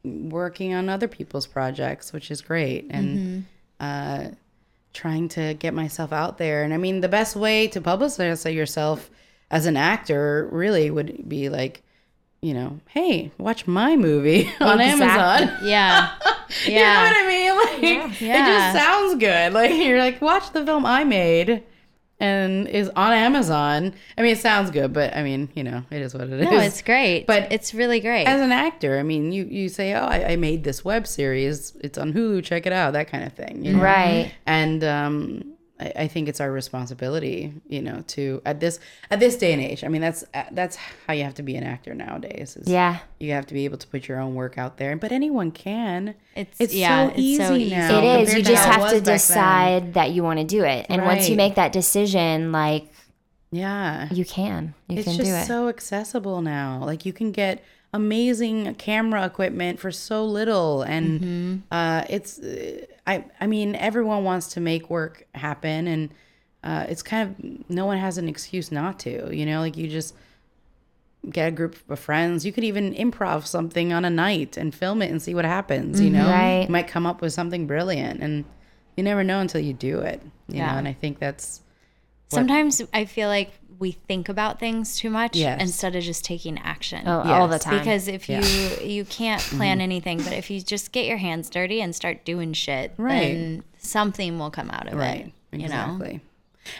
[0.03, 3.45] working on other people's projects, which is great, and
[3.79, 4.29] uh,
[4.93, 6.63] trying to get myself out there.
[6.63, 9.11] And I mean, the best way to publicize yourself
[9.51, 11.83] as an actor really would be like,
[12.41, 15.05] you know, hey, watch my movie on Exactly.
[15.05, 15.67] Amazon.
[15.67, 16.11] Yeah.
[16.67, 17.55] yeah You know what I mean?
[18.05, 18.73] Like, it Yeah.
[18.73, 19.53] just sounds good.
[19.53, 21.63] Like, you're like, watch the film I made
[22.19, 23.93] and is on Amazon.
[24.17, 26.45] I mean, it sounds good, but I mean, you know, it is what it is.
[26.45, 27.27] No, it's great.
[27.27, 28.25] But- it's really great.
[28.25, 31.75] As an actor, I mean, you, you say, oh, I, I made this web series.
[31.81, 32.43] It's on Hulu.
[32.43, 32.93] Check it out.
[32.93, 33.65] That kind of thing.
[33.65, 33.83] You know?
[33.83, 34.31] Right.
[34.45, 38.79] And um, I, I think it's our responsibility, you know, to at this
[39.11, 39.83] at this day and age.
[39.83, 42.55] I mean, that's that's how you have to be an actor nowadays.
[42.55, 42.99] Is Yeah.
[43.19, 44.95] you have to be able to put your own work out there.
[44.95, 46.15] But anyone can.
[46.35, 47.69] It's- it's yeah, so it's easy so easy.
[47.75, 47.99] now.
[47.99, 48.33] It is.
[48.35, 49.13] You just how have to back then.
[49.15, 50.85] decide that you want to do it.
[50.89, 52.87] And once you make that decision, like
[53.51, 54.73] Yeah, you can.
[54.87, 55.45] You it's can just do it.
[55.45, 56.81] so accessible now.
[56.85, 57.63] Like you can get
[57.93, 61.55] amazing camera equipment for so little, and Mm-hmm.
[61.71, 62.39] uh, it's.
[62.39, 66.09] uh, I I mean, everyone wants to make work happen, and
[66.63, 69.35] uh, it's kind of no one has an excuse not to.
[69.35, 70.15] You know, like you just
[71.29, 72.45] get a group of friends.
[72.45, 75.99] You could even improv something on a night and film it and see what happens.
[76.01, 76.29] You know, Mm-hmm.
[76.31, 76.61] Right.
[76.67, 78.45] you might come up with something brilliant, and
[78.97, 80.21] you never know until you do it.
[80.47, 80.71] You Yeah.
[80.71, 81.61] know, and I think that's
[82.29, 85.61] Sometimes I feel like we think about things too much Yes.
[85.61, 87.03] instead of just taking action.
[87.07, 87.79] oh, all the time.
[87.79, 88.41] Because if Yeah.
[88.45, 92.23] you you can't plan anything, but if you just get your hands dirty and start
[92.25, 93.33] doing shit, Right.
[93.33, 95.57] then something will come out of right it.
[95.59, 96.21] You know, exactly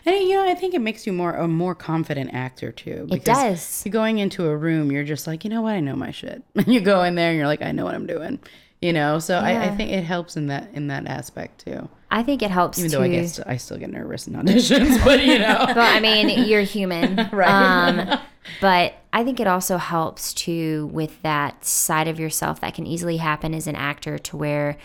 [0.05, 3.23] and you know i think it makes you more a more confident actor too It
[3.23, 3.83] does.
[3.85, 6.41] you're going into a room you're just like you know what i know my shit
[6.55, 8.39] And you go in there and you're like i know what i'm doing
[8.85, 11.81] you know so I, I think it helps in that in that aspect too
[12.11, 15.19] I think it helps even though i guess i still get nervous in auditions but
[15.25, 17.49] you know well, I mean, you're human, Right.
[17.89, 18.19] Um,
[18.61, 23.17] but I think it also helps to with that side of yourself that can easily
[23.17, 24.77] happen as an actor, to where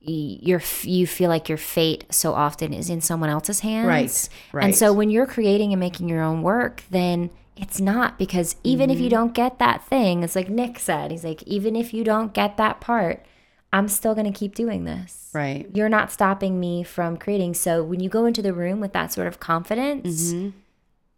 [0.00, 3.86] y- you're you feel like your fate so often is in someone else's hands.
[3.86, 8.18] Right, right And so when you're creating and making your own work, then it's not
[8.18, 9.10] because even if you Mm-hmm.
[9.10, 12.56] don't get that thing, it's like Nick said, he's like, even if you don't get
[12.56, 13.24] that part,
[13.72, 15.30] I'm still going to keep doing this.
[15.32, 17.54] right You're not stopping me from creating.
[17.54, 20.50] So when you go into the room with that sort of confidence, Mm-hmm.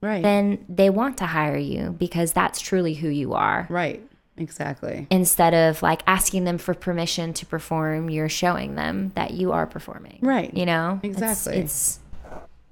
[0.01, 0.23] Right.
[0.23, 3.67] then they want to hire you because that's truly who you are.
[3.71, 4.07] Right.
[4.37, 5.07] Exactly.
[5.11, 9.67] Instead of like asking them for permission to perform, you're showing them that you are
[9.67, 10.19] performing.
[10.21, 10.53] Right.
[10.55, 11.01] You know?
[11.03, 11.57] Exactly.
[11.57, 12.01] It's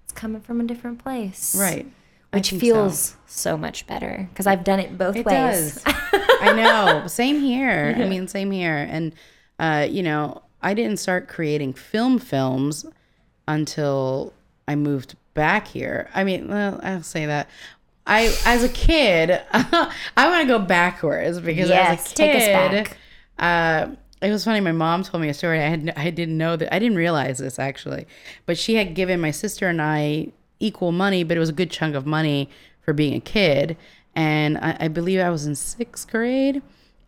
[0.05, 1.55] it's, coming from a different place.
[1.59, 1.87] Right.
[2.35, 2.67] Which think so.
[2.67, 3.57] feels so.
[3.57, 5.83] much better because I've done it both It ways.
[5.83, 5.83] does.
[5.87, 7.07] I know.
[7.07, 7.95] Same here.
[7.97, 8.77] I mean, same here.
[8.77, 9.15] And
[9.63, 12.85] uh, you know, I didn't start creating film films
[13.47, 14.35] until
[14.67, 16.11] I moved back here.
[16.15, 17.49] I mean, well, I'll say that.
[18.05, 22.43] I, as a kid, I want to go backwards because as Yes, a take us
[22.43, 22.97] kid,
[23.39, 23.87] uh,
[24.21, 24.59] it was funny.
[24.59, 25.61] My mom told me a story.
[25.61, 26.75] I had I didn't know that.
[26.75, 28.07] I didn't realize this actually,
[28.47, 31.71] but she had given my sister and I equal money, but it was a good
[31.71, 32.49] chunk of money
[32.81, 33.77] for being a kid.
[34.15, 36.63] And I, I believe I was in sixth grade,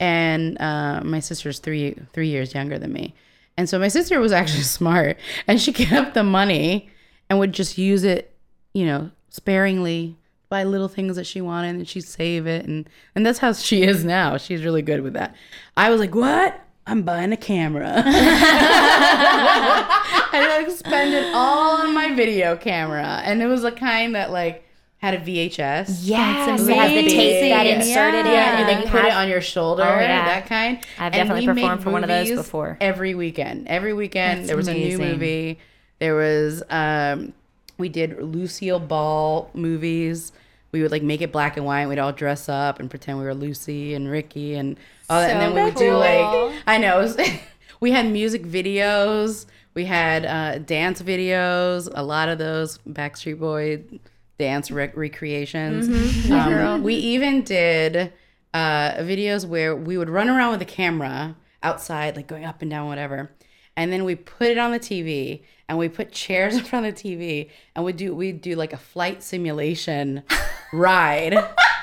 [0.04, 3.14] and uh, my sister's three three years younger than me.
[3.56, 6.90] And so my sister was actually smart, and she kept the money
[7.30, 8.36] and would just use it,
[8.74, 10.16] you know, sparingly
[10.50, 12.66] buy little things that she wanted and she'd save it.
[12.66, 14.36] And and that's how she is now.
[14.36, 15.34] She's really good with that.
[15.76, 16.60] I was like what?
[16.86, 17.90] I'm buying a camera.
[18.06, 18.28] I
[20.58, 23.22] like spend it all on my video camera.
[23.24, 24.68] And it was a kind that like
[25.04, 27.80] had a vhs Yes, it has the tape that amazing.
[27.88, 30.24] inserted yeah, in, and then you put it on your shoulder, Oh, yeah.
[30.24, 30.78] that kind.
[30.98, 32.76] I've And definitely we performed for one of those before.
[32.80, 35.58] Every weekend, every weekend That's there was a new movie.
[35.98, 37.32] There was um,
[37.78, 40.32] we did Lucille Ball movies.
[40.72, 41.86] We would like make it black and white.
[41.86, 44.76] We'd all dress up and pretend we were Lucy and Ricky and
[45.08, 45.30] all that.
[45.30, 46.98] And So then we would do like I know.
[46.98, 47.16] Was,
[47.80, 49.46] we had music videos.
[49.74, 51.88] We had uh, dance videos.
[51.94, 53.82] A lot of those Backstreet Boy
[54.38, 55.88] dance rec- recreations.
[55.88, 56.32] Mm-hmm.
[56.32, 58.12] Um, we even did
[58.52, 62.70] uh, videos where we would run around with a camera outside, like going up and
[62.70, 63.30] down, whatever.
[63.76, 66.94] And then we put it on the TV, and we put chairs in front of
[66.94, 70.22] the TV, and we do we do like a flight simulation
[70.72, 71.36] ride.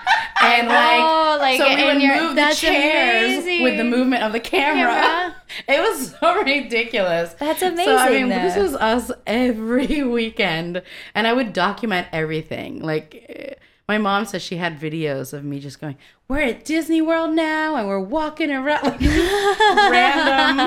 [0.44, 4.92] And like, like, so we would move the chairs with the movement of the camera.
[4.94, 5.36] Camera.
[5.68, 7.34] It was so ridiculous.
[7.34, 7.84] That's amazing.
[7.86, 10.82] So I amazing, mean, this was us every weekend,
[11.14, 12.80] and I would document everything.
[12.82, 13.54] Like eh,
[13.90, 15.98] my mom says, she had videos of me just going,
[16.30, 20.60] "We're at Disney World now, and we're walking around like random."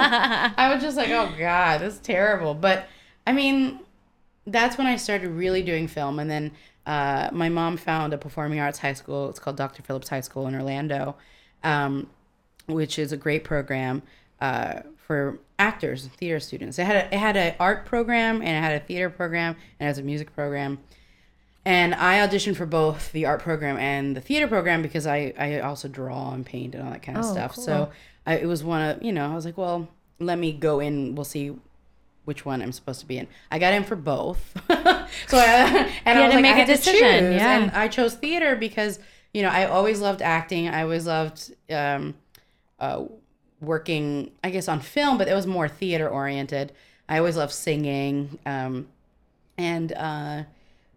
[0.56, 2.86] I was just like, "Oh God, this is terrible." But
[3.26, 3.80] I mean,
[4.46, 6.52] that's when I started really doing film, and then
[6.86, 9.28] uh, my mom found a performing arts high school.
[9.30, 9.82] It's called Dr.
[9.82, 11.16] Phillips High School in Orlando,
[11.62, 12.08] um,
[12.66, 14.02] which is a great program
[14.40, 16.78] uh, for actors and theater students.
[16.78, 19.86] It had a, it had an art program and it had a theater program and
[19.86, 20.78] it has a music program.
[21.66, 25.60] And I auditioned for both the art program and the theater program because I, I
[25.60, 27.54] also draw and paint and all that kind of Oh, stuff.
[27.54, 27.64] cool.
[27.64, 27.90] So
[28.26, 31.14] I, it was one of, you know, I was like, well, let me go in.
[31.14, 31.56] We'll see
[32.26, 33.28] which one I'm supposed to be in.
[33.50, 34.54] I got in for both.
[35.28, 35.42] so I,
[36.04, 37.34] and I had was to like, make I a had to decision, choose.
[37.40, 37.58] yeah.
[37.58, 38.98] And I chose theater because,
[39.32, 40.68] you know, I always loved acting.
[40.68, 42.14] I always loved um,
[42.78, 43.04] uh,
[43.60, 46.72] working, I guess, on film, but it was more theater oriented.
[47.08, 48.38] I always loved singing.
[48.46, 48.88] Um,
[49.58, 50.42] and uh,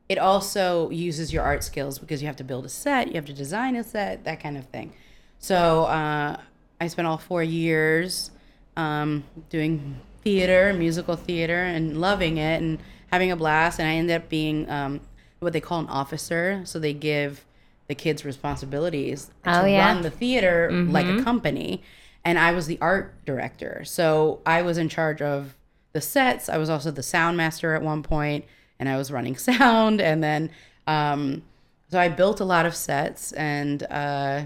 [0.09, 3.25] it also uses your art skills because you have to build a set, you have
[3.25, 4.93] to design a set, that kind of thing.
[5.39, 6.37] So uh,
[6.81, 8.31] I spent all four years
[8.75, 13.79] um, doing theater, musical theater, and loving it and having a blast.
[13.79, 15.01] And I ended up being um,
[15.39, 16.61] what they call an officer.
[16.65, 17.45] So they give
[17.87, 19.85] the kids responsibilities Oh, to yeah.
[19.93, 21.81] run the theater like a company.
[22.25, 23.83] And I was the art director.
[23.85, 25.55] So I was in charge of
[25.93, 26.49] the sets.
[26.49, 28.43] I was also the sound master at one point,
[28.79, 30.01] and I was running sound.
[30.01, 30.51] And then,
[30.85, 31.43] um,
[31.89, 34.43] so I built a lot of sets and uh,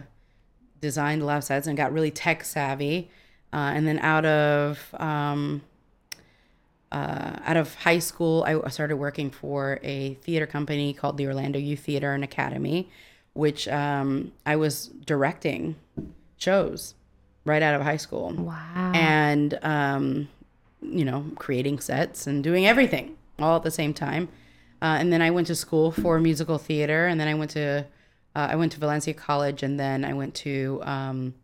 [0.79, 3.09] designed a lot of sets and got really tech savvy.
[3.51, 5.61] Uh, and then out of um,
[6.91, 11.57] uh, out of high school, I started working for a theater company called the Orlando
[11.59, 12.89] Youth Theater and Academy,
[13.33, 15.75] which um, I was directing
[16.37, 16.95] shows
[17.45, 18.33] right out of high school.
[18.33, 18.91] Wow.
[18.93, 20.27] and um,
[20.81, 24.27] you know creating sets and doing everything all at the same time.
[24.81, 27.85] Uh, and then i went to school for musical theater and then i went to
[28.35, 31.35] uh, i went to valencia college and then i went to um,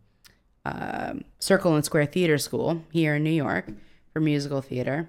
[0.64, 3.66] um circle and square theater school here in new york
[4.12, 5.08] for musical theater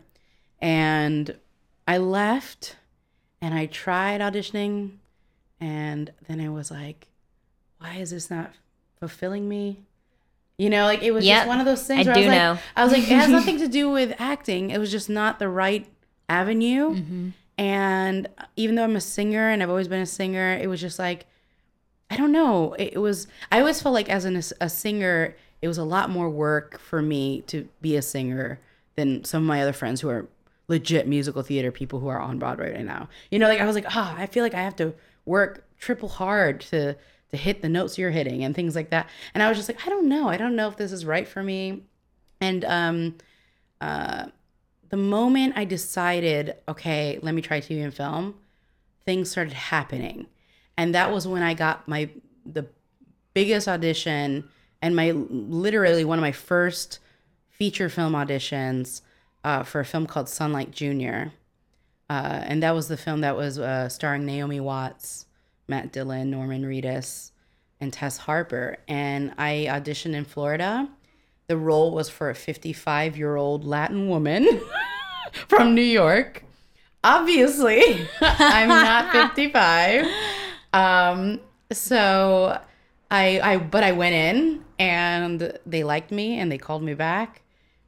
[0.62, 1.36] and
[1.88, 2.76] i left
[3.42, 4.92] and i tried auditioning
[5.60, 7.08] and then i was like
[7.80, 8.52] why is this not
[9.00, 9.80] fulfilling me
[10.58, 11.38] you know, like it was Yep.
[11.38, 12.06] just one of those things.
[12.06, 12.58] I where do was like, know.
[12.76, 14.72] I was like, it has nothing to do with acting.
[14.72, 15.88] It was just not the right
[16.28, 16.96] avenue.
[16.96, 17.30] Mm-hmm.
[17.58, 21.00] And even though I'm a singer and I've always been a singer, it was just
[21.00, 21.28] like,
[22.10, 22.74] I don't know.
[22.74, 23.26] It, it was.
[23.54, 27.02] I always felt like as an, a singer, it was a lot more work for
[27.02, 28.60] me to be a singer
[28.98, 30.28] than some of my other friends who are
[30.70, 33.10] legit musical theater people who are on Broadway right now.
[33.32, 34.94] You know, like I was like, ah, I feel like I have to
[35.26, 36.96] work triple hard to
[37.32, 39.08] to hit the notes you're hitting and things like that.
[39.34, 40.30] And I was just like, I don't know.
[40.30, 41.84] I don't know if this is right for me.
[42.42, 43.18] And um,
[43.80, 44.28] uh,
[44.90, 48.34] the moment I decided, okay, let me try TV and film,
[49.06, 50.26] things started happening.
[50.76, 52.10] And that was when I got my
[52.46, 52.66] the
[53.36, 54.50] biggest audition
[54.82, 56.98] and my literally one of my first
[57.50, 59.02] feature film auditions
[59.44, 61.34] uh, for a film called Sunlight Junior.
[62.10, 65.28] Uh, and that was the film that was uh, starring Naomi Watts,
[65.68, 67.32] Matt Dillon, Norman Reedus,
[67.80, 68.78] and Tess Harper.
[68.88, 70.90] And I auditioned in Florida.
[71.48, 74.48] The role was for a 55 year old Latin woman
[75.48, 76.44] from New York.
[77.04, 80.06] Obviously, I'm not 55.
[80.74, 81.40] Um,
[81.72, 82.60] so
[83.10, 87.42] I, I, but I went in and they liked me and they called me back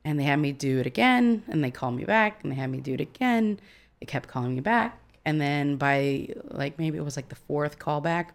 [0.03, 2.69] and they had me do it again and they called me back and they had
[2.69, 3.59] me do it again.
[3.99, 4.97] They kept calling me back.
[5.25, 8.27] And then by like maybe it was like the fourth callback,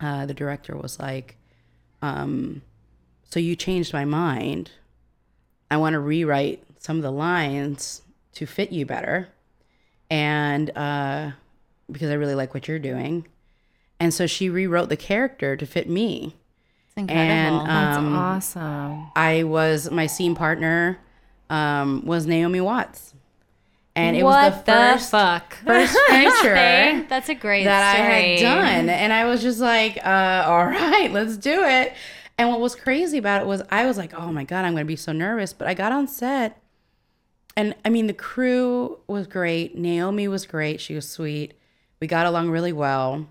[0.00, 1.36] uh, the director was like,
[2.02, 2.62] um,
[3.24, 4.70] so you changed my mind.
[5.70, 8.02] I want to rewrite some of the lines
[8.34, 9.28] to fit you better.
[10.10, 11.32] And uh,
[11.90, 13.26] because I really like what you're doing.
[14.00, 16.36] And so she rewrote the character to fit me.
[16.98, 17.60] Incredible.
[17.60, 19.06] And That's um, awesome.
[19.14, 20.98] I was my scene partner
[21.50, 23.14] um, was Naomi Watts,
[23.96, 25.54] and it what was the first fuck?
[25.64, 28.08] first feature that's a great that story.
[28.08, 31.94] I had done, and I was just like, uh, "All right, let's do it."
[32.36, 34.84] And what was crazy about it was I was like, "Oh my god, I'm going
[34.84, 36.60] to be so nervous," but I got on set,
[37.56, 39.76] and I mean, the crew was great.
[39.76, 40.80] Naomi was great.
[40.80, 41.54] She was sweet.
[42.00, 43.26] We got along really well.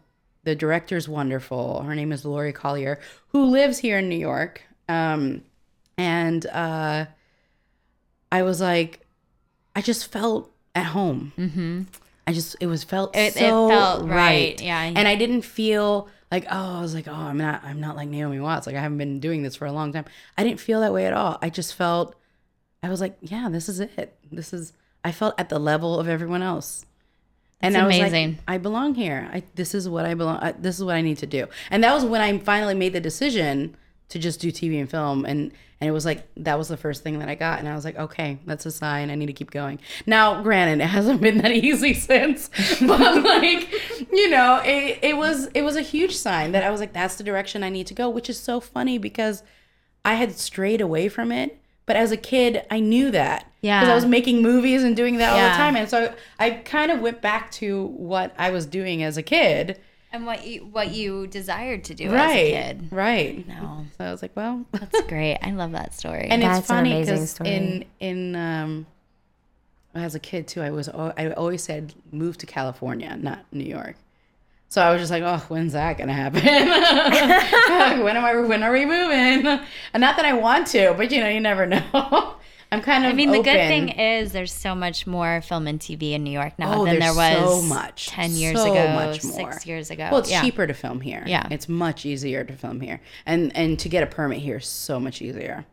[0.48, 1.82] The director's wonderful.
[1.84, 3.00] Her name is Laurie Collyer,
[3.34, 4.62] who lives here in New York.
[4.88, 5.44] Um,
[5.98, 7.08] and uh,
[8.32, 9.02] I was like,
[9.76, 11.34] I just felt at home.
[11.38, 11.82] Mm-hmm.
[12.28, 14.10] I just it was felt It- it felt right.
[14.10, 14.82] right, yeah.
[14.84, 18.08] And I didn't feel like oh I was like oh I'm not I'm not like
[18.08, 20.06] Naomi Watts like I haven't been doing this for a long time.
[20.38, 21.38] I didn't feel that way at all.
[21.42, 22.16] I just felt
[22.82, 24.18] I was like yeah this is it.
[24.32, 24.72] This is
[25.04, 26.86] I felt at the level of everyone else.
[27.60, 28.30] And That's I was amazing.
[28.30, 29.30] like, I belong here.
[29.34, 30.38] I, this is what I belong.
[30.38, 31.48] I, this is what I need to do.
[31.72, 33.76] And that was when I finally made the decision
[34.10, 35.26] to just do TV and film.
[35.26, 37.60] And and it was like that was the first thing that I got.
[37.60, 39.12] And I was like, okay, that's a sign.
[39.12, 39.80] I need to keep going.
[40.06, 42.50] Now, granted, it hasn't been that easy since,
[42.82, 43.72] but like,
[44.12, 47.16] you know, it it was it was a huge sign that I was like, that's
[47.16, 48.10] the direction I need to go.
[48.10, 49.44] Which is so funny because
[50.06, 51.60] I had strayed away from it.
[51.88, 53.52] But as a kid, I knew that.
[53.62, 55.76] Because I was making movies and doing that all the time.
[55.76, 59.80] And so I kind of went back to what I was doing as a kid.
[60.14, 62.30] and what you what you desired to do right.
[62.30, 62.88] as a kid.
[62.92, 63.48] Right.
[63.48, 63.86] No.
[63.98, 65.38] So I was like, well, That's great.
[65.42, 66.28] I love that story.
[66.30, 68.86] and That's it's funny because in in um,
[69.96, 73.66] as a kid too, I was al- I always said move to California, not New
[73.66, 73.96] York.
[74.70, 76.42] So I was just like, oh, when's that gonna happen?
[78.04, 78.36] when am I?
[78.36, 79.48] When are we moving?
[79.48, 82.36] And not that I want to, but you know, you never know.
[82.70, 83.12] I'm kind of.
[83.12, 86.32] I mean, the good thing is there's so much more film and TV in New
[86.32, 89.34] York now Oh, than there was so much, ten years so ago, much more.
[89.54, 90.10] six years ago.
[90.12, 90.42] Well, it's yeah.
[90.42, 91.24] cheaper to film here.
[91.26, 91.48] Yeah.
[91.50, 95.00] it's much easier to film here, and and to get a permit here is so
[95.00, 95.66] much easier.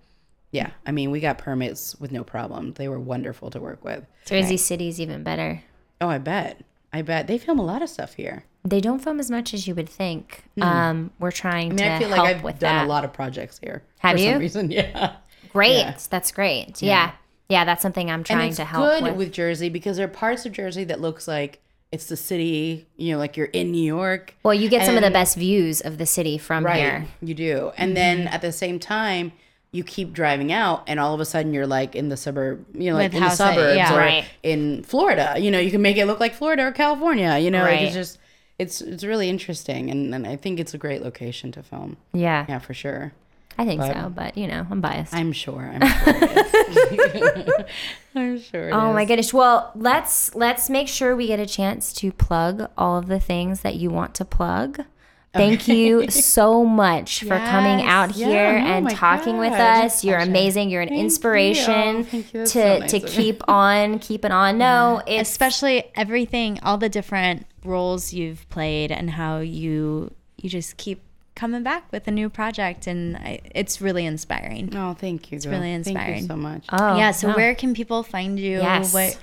[0.52, 2.74] Yeah, I mean, we got permits with no problem.
[2.74, 4.06] They were wonderful to work with.
[4.24, 5.64] Jersey City's even better.
[6.00, 6.60] Oh, I bet.
[6.92, 8.44] I bet they film a lot of stuff here.
[8.66, 10.44] They don't film as much as you would think.
[10.60, 11.66] Um, we're trying.
[11.66, 12.86] I mean, to I feel help like I've with done that.
[12.86, 13.82] a lot of projects here.
[13.98, 14.32] Have for you?
[14.32, 15.16] Some reason, yeah.
[15.52, 15.96] Great, Yeah.
[16.08, 16.80] that's great.
[16.82, 17.12] Yeah.
[17.48, 18.98] yeah, that's something I'm And trying it's to help with.
[19.00, 19.16] good with.
[19.28, 21.60] with Jersey because there are parts of Jersey that looks like
[21.92, 22.86] it's the city.
[22.96, 24.34] You know, like you're in New York.
[24.42, 26.76] Well, you get some of the best views of the city from Right.
[26.78, 27.06] here.
[27.20, 27.72] You do.
[27.76, 29.32] And then at the same time,
[29.72, 32.90] you keep driving out and all of a sudden you're like in the suburb, you
[32.90, 33.92] know, like With in the house- suburbs yeah.
[33.94, 34.24] or Right.
[34.42, 35.34] in Florida.
[35.38, 37.92] You know, you can make it look like Florida or California, you know, like it's
[37.94, 38.18] just
[38.58, 41.96] it's it's really interesting and, and I think it's a great location to film.
[42.12, 43.12] Yeah, Yeah, for sure.
[43.56, 44.08] I think But- so.
[44.10, 45.14] But you know, I'm biased.
[45.14, 45.70] I'm sure.
[45.74, 47.54] I'm sure.
[48.14, 48.68] I'm sure.
[48.68, 49.32] it Oh my goodness.
[49.32, 53.60] Well, let's let's make sure we get a chance to plug all of the things
[53.60, 54.84] that you want to plug.
[55.32, 57.88] Thank you so much for coming Yes.
[57.88, 60.04] out Yeah, here no, and my talking with us.
[60.04, 60.70] You're amazing.
[60.70, 62.40] You're an Thank inspiration Oh, thank you.
[62.42, 64.58] To so nice to keep on keeping on.
[64.58, 70.76] No, it's especially everything, all the different roles you've played, and how you you just
[70.76, 71.00] keep
[71.34, 74.74] coming back with a new project, and I, it's really inspiring.
[74.76, 75.36] Oh, thank you.
[75.36, 76.06] It's really inspiring.
[76.06, 76.66] Thank you so much.
[76.72, 77.10] oh yeah.
[77.10, 77.36] So no.
[77.36, 78.58] where can people find you?
[78.58, 78.94] Yes.
[78.94, 79.04] What?
[79.04, 79.18] Is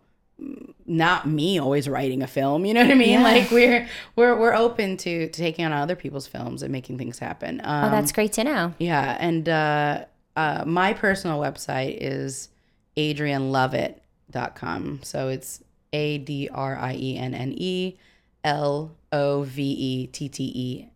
[0.87, 2.67] not me always writing a film.
[2.67, 3.21] You know what I mean?
[3.21, 3.23] Yeah.
[3.23, 7.19] Like we're we're we're open to, to taking on other people's films and making things
[7.19, 7.61] happen.
[7.65, 8.75] Um, Oh, that's great to know.
[8.79, 10.05] yeah, and uh,
[10.37, 12.51] uh, my personal website is
[12.97, 15.01] adriennelovett.com.
[15.03, 15.63] So it's
[15.93, 17.97] A D R I E N N E
[18.45, 20.89] L O V E T T E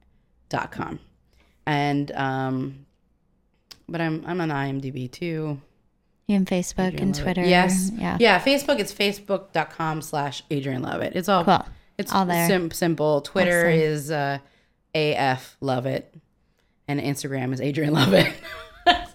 [0.48, 0.98] dot com.
[1.66, 2.86] And um,
[3.88, 5.60] but I'm I'm on IMDb too.
[6.26, 7.22] You on Facebook Adrienne and Lovett.
[7.34, 7.44] Twitter?
[7.48, 7.90] Yes.
[7.94, 8.16] Yeah.
[8.20, 8.40] Yeah.
[8.40, 8.78] Facebook.
[8.78, 11.14] It's facebook.com slash Adrienne Lovett.
[11.16, 11.64] It's all Cool.
[11.98, 12.46] It's All there.
[12.48, 13.20] Sim- simple.
[13.20, 13.78] Twitter Awesome.
[13.78, 14.38] is uh,
[14.94, 16.14] AF Lovett,
[16.88, 18.32] and Instagram is Adrienne Lovett.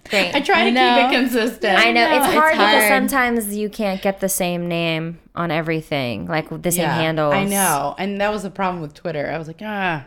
[0.10, 0.36] Great.
[0.36, 1.10] I try to I know.
[1.10, 1.80] keep it consistent.
[1.80, 6.28] I know it's it's hard because sometimes you can't get the same name on everything,
[6.28, 7.34] like the same Yeah, handles.
[7.34, 9.30] I know, and that was the problem with Twitter.
[9.32, 10.06] I was like, ah.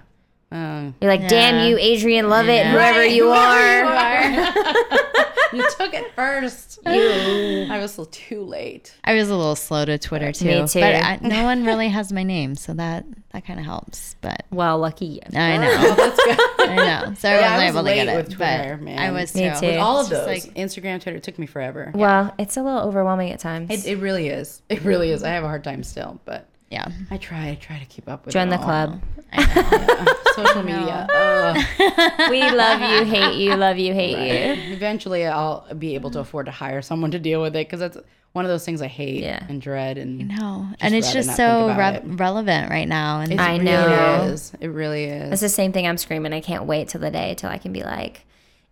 [0.50, 1.28] Uh, You're like, Yeah.
[1.28, 2.72] damn you, Adrienne Lovett, know.
[2.72, 4.22] whoever Right, you whoever are.
[4.30, 4.36] you
[5.52, 6.78] you took it first.
[6.86, 8.94] I was too late.
[9.04, 10.44] I was a little slow to Twitter too.
[10.62, 10.80] Me too.
[10.80, 14.16] But I, no one really has my name, so that that kind of helps.
[14.20, 15.20] But Well, lucky you.
[15.34, 16.68] I know, Oh, that's good.
[16.70, 17.14] I know.
[17.14, 18.16] So I Yeah, I wasn't was able to get it.
[18.16, 18.98] with Twitter, but man.
[18.98, 19.60] I was Me too.
[19.60, 19.66] too.
[19.66, 21.92] With all of those, like- Instagram, Twitter, it took me forever.
[21.94, 23.70] Well, it's a little overwhelming at times.
[23.70, 24.62] It, it really is.
[24.68, 25.22] It really is.
[25.22, 26.88] I have a hard time still, but Yeah.
[27.10, 27.48] I try.
[27.48, 28.64] I try to keep up with Join it the all.
[28.64, 29.02] club.
[30.34, 31.06] Social media.
[31.12, 31.56] Ugh.
[32.30, 34.74] we love you, hate you, love you, hate you.
[34.74, 37.98] Eventually, I'll be able to afford to hire someone to deal with it because that's
[38.32, 39.44] one of those things I hate Yeah.
[39.48, 39.98] and dread.
[39.98, 43.20] And No, and it's just so re- relevant right now.
[43.20, 44.22] And it I really know.
[44.32, 44.52] is.
[44.60, 45.32] It really is.
[45.32, 46.32] It's the same thing I'm screaming.
[46.32, 48.24] I can't wait till the day till I can be like,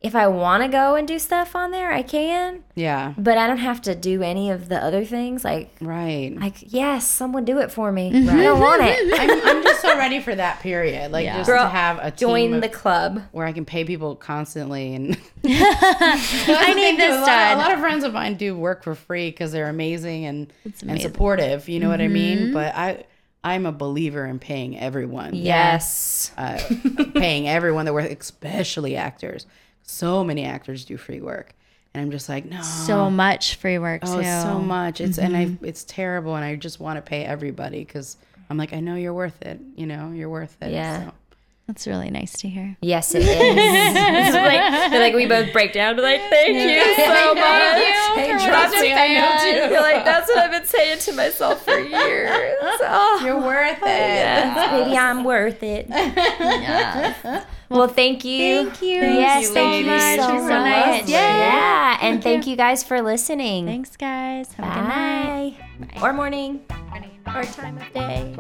[0.07, 3.13] if I want to go and do stuff on there, I can, yeah.
[3.19, 5.45] but I don't have to do any of the other things.
[5.45, 6.35] Like, Right.
[6.39, 8.09] like yes, someone do it for me.
[8.29, 9.21] I don't want it.
[9.21, 11.11] I'm, I'm just so ready for that period.
[11.13, 11.39] Like Yeah.
[11.39, 13.21] just Girl, to have a team Join of- the club.
[13.33, 17.73] where I can pay people constantly and I need this a lot, of, a lot
[17.73, 20.53] of friends of mine do work for free because they're amazing and
[20.87, 21.69] and supportive.
[21.69, 22.53] You know what I mean?
[22.53, 23.05] But I
[23.45, 25.35] I'm a believer in paying everyone.
[25.35, 26.33] Yes.
[26.37, 26.59] uh,
[27.15, 29.47] paying everyone that works, especially actors.
[29.87, 31.55] So many actors do free work,
[31.95, 34.25] and I'm just like, no, so much free work oh, too.
[34.25, 35.01] so much.
[35.01, 35.65] It's and Mm-hmm.
[35.65, 38.17] I, it's terrible, and I just want to pay everybody because
[38.51, 39.61] I'm like, I know you're worth it.
[39.77, 40.73] You know, you're worth it.
[40.73, 41.07] Yeah.
[41.07, 41.13] So.
[41.67, 42.77] That's really nice to hear.
[42.81, 43.27] Yes, it is.
[43.29, 45.97] it's like, like we both break down.
[45.97, 47.83] We're like, thank you so much.
[48.15, 49.75] Hey, trust me, I know too.
[49.75, 52.31] You're like, that's what I've been saying to myself for years.
[52.63, 53.87] Oh, You're worth it.
[53.87, 55.87] yes, baby, I'm worth it.
[55.91, 57.45] yeah.
[57.69, 58.67] Well, thank you.
[58.71, 60.21] Thank you Yes, thank you much.
[60.21, 60.63] so You're so much.
[60.63, 61.09] nice.
[61.09, 63.67] Yeah, and thank you guys for listening.
[63.67, 64.53] Thanks, guys.
[64.53, 65.57] Have a good night.
[65.97, 66.01] Bye.
[66.01, 66.61] Or morning.
[67.27, 68.37] Or time of day.